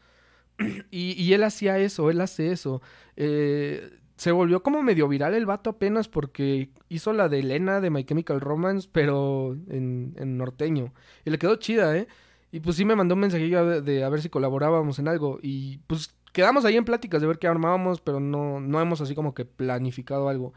[0.91, 2.81] Y, él hacía eso, él hace eso.
[3.17, 7.91] Eh, se volvió como medio viral el vato apenas porque hizo la de Elena de
[7.91, 10.95] My Chemical Romance, pero en, norteño.
[11.25, 12.07] Y le quedó chida, ¿eh?
[12.53, 15.41] Y pues sí me mandó un mensajillo de, de a ver si colaborábamos en algo.
[15.43, 19.15] Y pues quedamos ahí en pláticas de ver qué armábamos, pero no, no hemos así
[19.15, 20.53] como que planificado algo.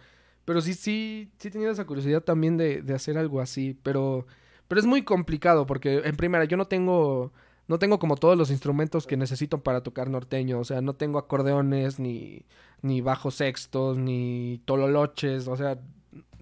[0.45, 3.77] Pero sí, sí, sí tenido esa curiosidad también de, de hacer algo así.
[3.83, 4.27] Pero,
[4.67, 7.33] pero es muy complicado porque en primera yo no tengo,
[7.67, 10.59] no tengo como todos los instrumentos que necesito para tocar norteño.
[10.59, 12.45] O sea, no tengo acordeones, ni,
[12.81, 15.47] ni bajos sextos, ni tololoches.
[15.47, 15.79] O sea,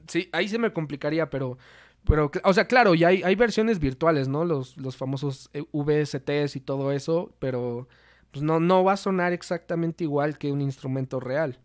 [0.07, 1.57] sí, ahí se me complicaría, pero,
[2.05, 4.45] pero, o sea, claro, ya hay, hay versiones virtuales, ¿no?
[4.45, 7.88] Los, los famosos eh, VSTs y todo eso, pero
[8.32, 11.57] pues no, no va a sonar exactamente igual que un instrumento real.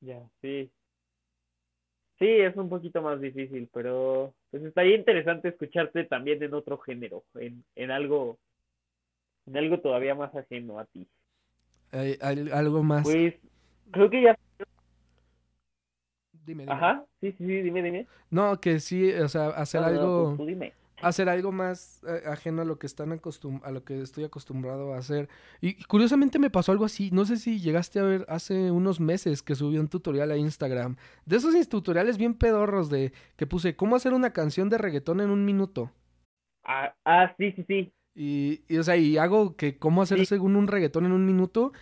[0.00, 0.70] Ya, sí.
[2.18, 7.24] Sí, es un poquito más difícil, pero pues estaría interesante escucharte también en otro género,
[7.34, 8.38] en, en algo,
[9.50, 11.06] en algo todavía más ajeno a ti.
[12.52, 13.02] Algo más.
[13.02, 13.34] Pues
[13.90, 14.36] creo que ya,
[16.46, 16.72] Dime, dime.
[16.72, 18.06] ajá, sí, sí, sí, dime, dime.
[18.30, 20.72] No, que sí, o sea, hacer No, no, no, algo, pues tú dime.
[21.02, 24.94] hacer algo más eh, ajeno a lo que están acostum a lo que estoy acostumbrado
[24.94, 25.28] a hacer.
[25.60, 27.10] Y curiosamente me pasó algo así.
[27.12, 30.96] No sé si llegaste a ver hace unos meses que subí un tutorial a Instagram.
[31.26, 35.30] De esos tutoriales bien pedorros de que puse cómo hacer una canción de reggaetón en
[35.30, 35.90] un minuto.
[36.64, 37.92] Ah, ah, sí, sí, sí.
[38.14, 40.26] Y, y, o sea, y hago que cómo hacer Sí.
[40.26, 41.72] según un reggaetón en un minuto.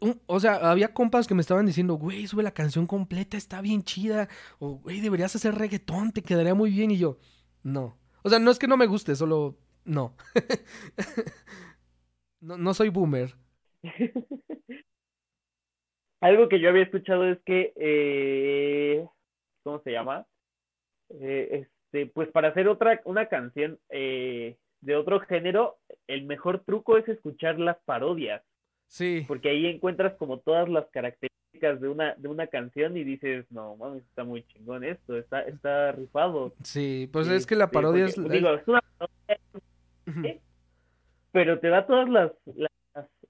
[0.00, 3.60] Un- o sea, había compas que me estaban diciendo, güey, sube la canción completa, está
[3.60, 4.28] bien chida.
[4.58, 6.90] O, güey, deberías hacer reggaetón, te quedaría muy bien.
[6.90, 7.18] Y yo,
[7.62, 7.98] no.
[8.22, 10.16] O sea, no es que no me guste, solo no.
[12.40, 13.34] no, no soy boomer.
[16.20, 19.06] Algo que yo había escuchado es que, eh,
[19.62, 20.26] ¿cómo se llama?
[21.10, 25.76] Eh, este, pues para hacer otra, una canción eh, de otro género,
[26.06, 28.42] el mejor truco es escuchar las parodias.
[28.86, 29.24] Sí.
[29.26, 33.76] Porque ahí encuentras como todas las características de una, de una canción y dices, no,
[33.76, 36.54] mames, está muy chingón esto, está, está rifado.
[36.62, 38.32] Sí, pues es que la parodia porque, es...
[38.32, 39.40] digo, es una parodia,
[40.06, 40.40] Ujú.
[41.32, 42.70] pero te da todas las, las-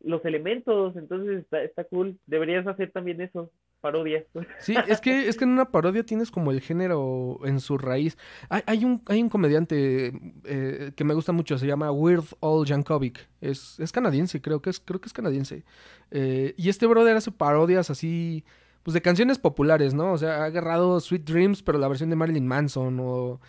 [0.05, 2.18] los elementos, entonces está, está cool.
[2.26, 3.50] Deberías hacer también eso,
[3.80, 4.24] parodias.
[4.61, 8.16] Sí, es que, es que en una parodia tienes como el género en su raíz.
[8.48, 10.12] Hay, hay un, hay un comediante
[10.44, 13.28] eh, que me gusta mucho, se llama Weird Al Yankovic.
[13.40, 15.64] Es, es canadiense, creo que es, creo que es canadiense.
[16.11, 18.44] Eh, y este brother hace parodias así,
[18.82, 20.12] pues de canciones populares, ¿no?
[20.12, 23.40] O sea, ha agarrado Sweet Dreams, pero la versión de Marilyn Manson, o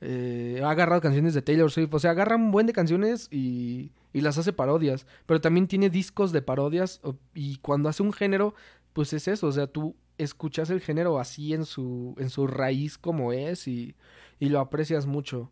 [0.00, 1.94] eh, ha agarrado canciones de Taylor Swift.
[1.94, 5.06] O sea, agarra un buen de canciones y, y las hace parodias.
[5.26, 7.00] Pero también tiene discos de parodias.
[7.34, 8.54] Y cuando hace un género,
[8.92, 9.46] pues es eso.
[9.46, 13.94] O sea, tú escuchas el género así en su, en su raíz como es y,
[14.38, 15.50] y lo aprecias mucho.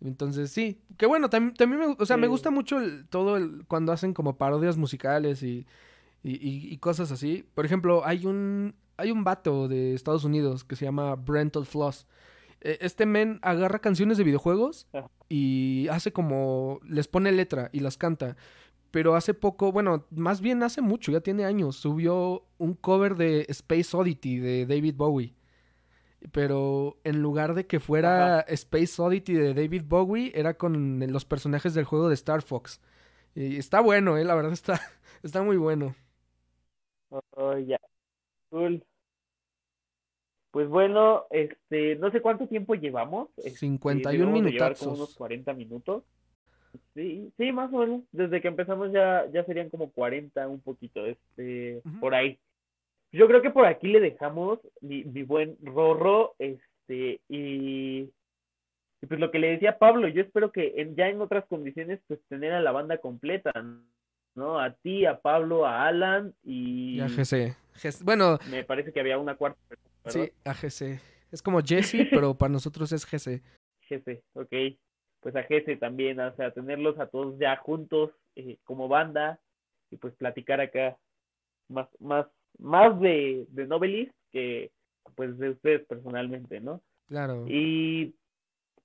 [0.00, 3.64] Entonces, sí, que bueno, también, también me, o sea, me gusta mucho el, todo el,
[3.68, 5.64] cuando hacen como parodias musicales y,
[6.24, 7.44] y, y- y cosas así.
[7.54, 12.08] Por ejemplo, hay un, hay un vato de Estados Unidos que se llama Brental Floss.
[12.62, 15.10] Eh, Este men agarra canciones de videojuegos Ajá.
[15.28, 18.36] y hace como, les pone letra y las canta.
[18.92, 23.46] Pero hace poco, bueno, más bien hace mucho, ya tiene años, subió un cover de
[23.50, 25.34] Space Oddity de David Bowie.
[26.32, 31.74] Pero en lugar de que fuera Space Oddity de David Bowie, era con los personajes
[31.74, 32.80] del juego de Star Fox.
[33.34, 34.80] Y está bueno, eh, la verdad está,
[35.22, 35.96] está muy bueno.
[37.36, 37.78] Oh, ya.
[38.50, 38.84] Cool.
[40.52, 43.30] Pues bueno, este, no sé cuánto tiempo llevamos.
[43.38, 46.04] este, 51 debemos de llevar como unos 40 minutos.
[46.94, 48.02] Sí, sí, más o menos.
[48.12, 52.38] Desde que empezamos ya, ya serían como 40, un poquito, este, por ahí.
[53.12, 58.10] Yo creo que por aquí le dejamos mi, mi buen Rorro, este, y,
[59.00, 62.00] y pues lo que le decía Pablo, yo espero que en, ya en otras condiciones,
[62.06, 63.52] pues tener a la banda completa,
[64.34, 64.60] ¿no?
[64.60, 67.08] A ti, a Pablo, a Alan y Y a.
[67.08, 67.56] GC.
[68.04, 70.24] Bueno, me parece que había una cuarta persona, ¿verdad?
[70.26, 71.00] sí, a GC.
[71.30, 73.42] Es como Jesse, pero para nosotros es GC.
[73.82, 74.52] Jefe, ok.
[75.20, 79.38] Pues a Jesse también, o sea, tenerlos a todos ya juntos eh, como banda
[79.90, 80.96] y pues platicar acá
[81.68, 82.26] más, más,
[82.58, 84.70] más de, de Novelist que
[85.14, 86.80] pues de ustedes personalmente, ¿no?
[87.08, 87.44] Claro.
[87.48, 88.14] Y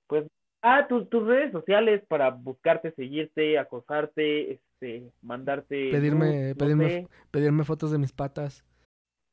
[0.06, 0.26] pues,
[0.62, 7.08] ah, tu- tus redes sociales para buscarte, seguirte, acosarte, este, mandarte, Pedirme- no pedirme sé,
[7.30, 8.64] Pedirme fotos de mis patas.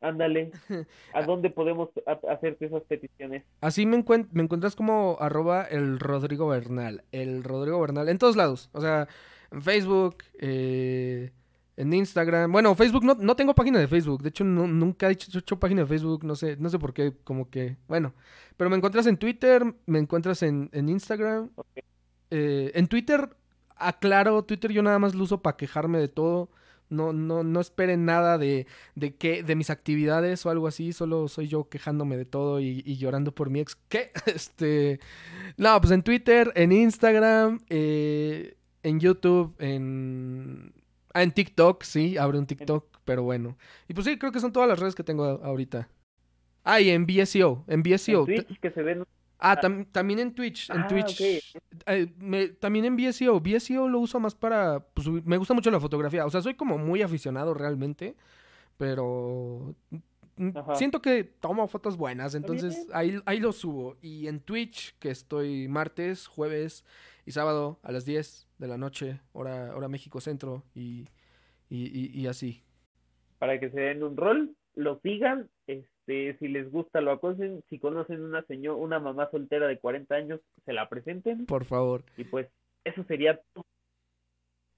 [0.08, 0.52] Ándale,
[1.14, 3.44] ¿a dónde podemos ha- hacerte esas peticiones?
[3.62, 7.04] Así me, encuent- me encuentras como arroba el Rodrigo Bernal.
[7.12, 8.10] El Rodrigo Bernal.
[8.10, 8.70] En todos lados.
[8.74, 9.08] O sea,
[9.52, 11.32] en Facebook, eh,
[11.78, 12.52] en Instagram.
[12.52, 14.22] Bueno, Facebook no, no tengo página de Facebook.
[14.24, 16.24] De hecho, no- nunca he hecho, hecho página de Facebook.
[16.24, 17.14] No sé, no sé por qué.
[17.24, 17.78] Como que.
[17.88, 18.14] Bueno.
[18.58, 19.64] Pero me encuentras en Twitter.
[19.86, 21.50] Me encuentras en, en Instagram.
[22.32, 23.30] Eh, en Twitter,
[23.76, 26.50] aclaro, Twitter yo nada más lo uso para quejarme de todo.
[26.90, 30.94] No, no, no esperen nada de, de que, de mis actividades o algo así.
[30.94, 33.76] Solo soy yo quejándome de todo y, y llorando por mi ex.
[33.90, 34.12] ¿Qué?
[34.26, 35.00] Este.
[35.58, 40.74] No, pues en Twitter, en Instagram, eh, en YouTube, en.
[41.14, 43.58] Ah, en TikTok, sí, abre un TikTok, pero bueno.
[43.88, 45.88] Y pues sí, creo que son todas las redes que tengo ahorita.
[46.66, 48.28] Ah, y en BSEO, en BSEO.
[48.28, 49.06] En Twitch, que se ven
[49.38, 51.22] Ah, tam- también en Twitch, en Ah, Twitch.
[51.88, 53.40] eh, me- también en VSEO.
[53.42, 56.26] VSEO lo uso más para, pues, me gusta mucho la fotografía.
[56.26, 58.16] O sea, soy como muy aficionado realmente,
[58.78, 59.76] pero
[60.38, 60.76] mm, Ajá.
[60.76, 63.98] siento que tomo fotos buenas, entonces ahí, ahí lo subo.
[64.02, 66.84] Y en Twitch, que estoy martes, jueves
[67.26, 71.06] y sábado a las 10 de la noche, hora, hora México Centro, y,
[71.70, 72.62] y, y- y así.
[73.40, 77.80] para que se den un rol, lo sigan, este, si les gusta lo acosen, si
[77.80, 82.04] conocen una señora, una mamá soltera de 40 años, se la presenten Por favor.
[82.18, 82.48] y pues
[82.84, 83.66] eso sería todo.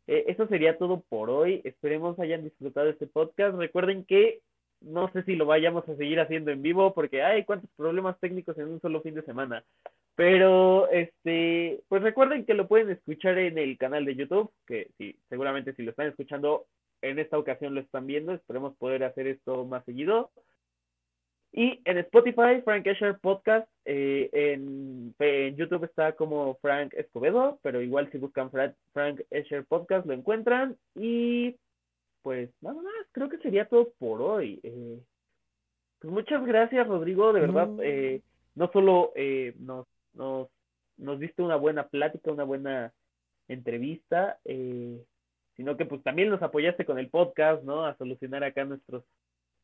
[0.07, 1.61] Eh, eso sería todo por hoy.
[1.65, 3.57] Esperemos hayan disfrutado este podcast.
[3.57, 4.39] Recuerden que
[4.81, 8.57] no sé si lo vayamos a seguir haciendo en vivo porque hay cuántos problemas técnicos
[8.57, 9.63] en un solo fin de semana.
[10.15, 15.15] Pero este, pues recuerden que lo pueden escuchar en el canal de YouTube, que sí,
[15.29, 16.65] seguramente si lo están escuchando
[17.01, 20.31] en esta ocasión lo están viendo, esperemos poder hacer esto más seguido.
[21.51, 27.81] Y en Spotify, Frank Escher Podcast, eh, en, en YouTube está como Frank Escobedo, pero
[27.81, 30.77] igual si buscan Frank, Frank Escher Podcast lo encuentran.
[30.95, 31.55] Y
[32.21, 34.59] pues nada más, creo que sería todo por hoy.
[34.63, 34.99] Eh,
[35.99, 37.67] pues muchas gracias, Rodrigo, de verdad.
[37.67, 37.81] No.
[37.81, 38.21] eh,
[38.55, 40.49] no solo eh, nos, nos,
[40.97, 42.91] nos diste una buena plática, una buena
[43.47, 45.01] entrevista, eh,
[45.55, 47.85] sino que pues también nos apoyaste con el podcast, ¿no?
[47.85, 49.03] A solucionar acá nuestros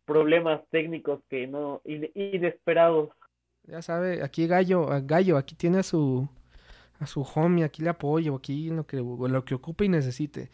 [0.05, 3.09] problemas técnicos que no, in- inesperados.
[3.63, 6.27] Ya sabe, aquí Gallo, a Gallo, aquí tiene a su,
[6.99, 10.49] a su homie, aquí le apoyo, aquí lo que, lo que ocupe y necesite.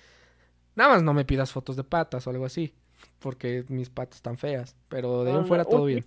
[0.75, 2.73] Nada más no me pidas fotos de patas o algo así,
[3.19, 6.05] porque mis patas están feas, pero de ahí fuera todo bien.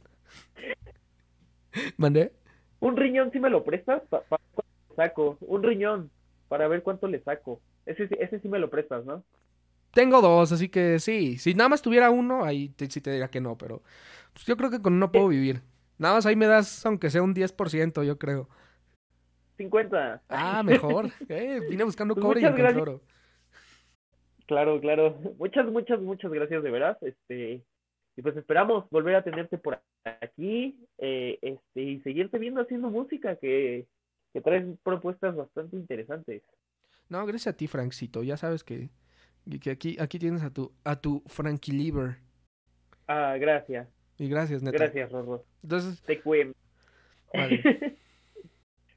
[1.96, 2.32] ¿Mandé?
[2.80, 4.26] Un riñón si me lo prestas, para
[4.96, 5.38] saco.
[5.40, 6.10] Un riñón,
[6.48, 7.60] para ver cuánto le saco.
[7.86, 9.24] Ese, ese sí me lo prestas, ¿no?
[9.92, 11.38] Tengo dos, así que sí.
[11.38, 13.82] Si nada más tuviera uno, ahí sí te diría que no, pero
[14.32, 15.62] pues yo creo que con uno puedo vivir.
[15.98, 18.48] Nada más ahí me das, aunque sea un 10%, yo creo.
[19.58, 20.22] 50.
[20.28, 21.06] Ah, mejor.
[21.28, 23.00] eh, vine buscando pues cobre y encontré oro.
[24.46, 25.18] Claro, claro.
[25.38, 26.96] Muchas, muchas, muchas gracias de veras.
[27.02, 27.64] Este,
[28.16, 33.36] y pues esperamos volver a tenerte por aquí eh, este, y seguirte viendo haciendo música
[33.36, 33.86] que,
[34.32, 36.42] que traes propuestas bastante interesantes.
[37.08, 38.22] No, gracias a ti, Frankcito.
[38.22, 38.90] Ya sabes que,
[39.60, 42.16] que aquí, aquí tienes a tu, a tu Frankie Lieber.
[43.06, 43.88] Ah, gracias.
[44.18, 44.78] Y gracias, Neto.
[44.78, 45.44] Gracias, Rorro.
[45.62, 46.00] Entonces.
[46.02, 46.56] Te cuento.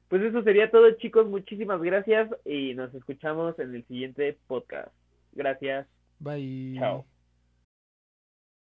[0.08, 1.28] pues eso sería todo, chicos.
[1.28, 4.92] Muchísimas gracias y nos escuchamos en el siguiente podcast.
[5.32, 5.86] Gracias.
[6.18, 6.76] Bye.
[6.78, 7.06] Chao.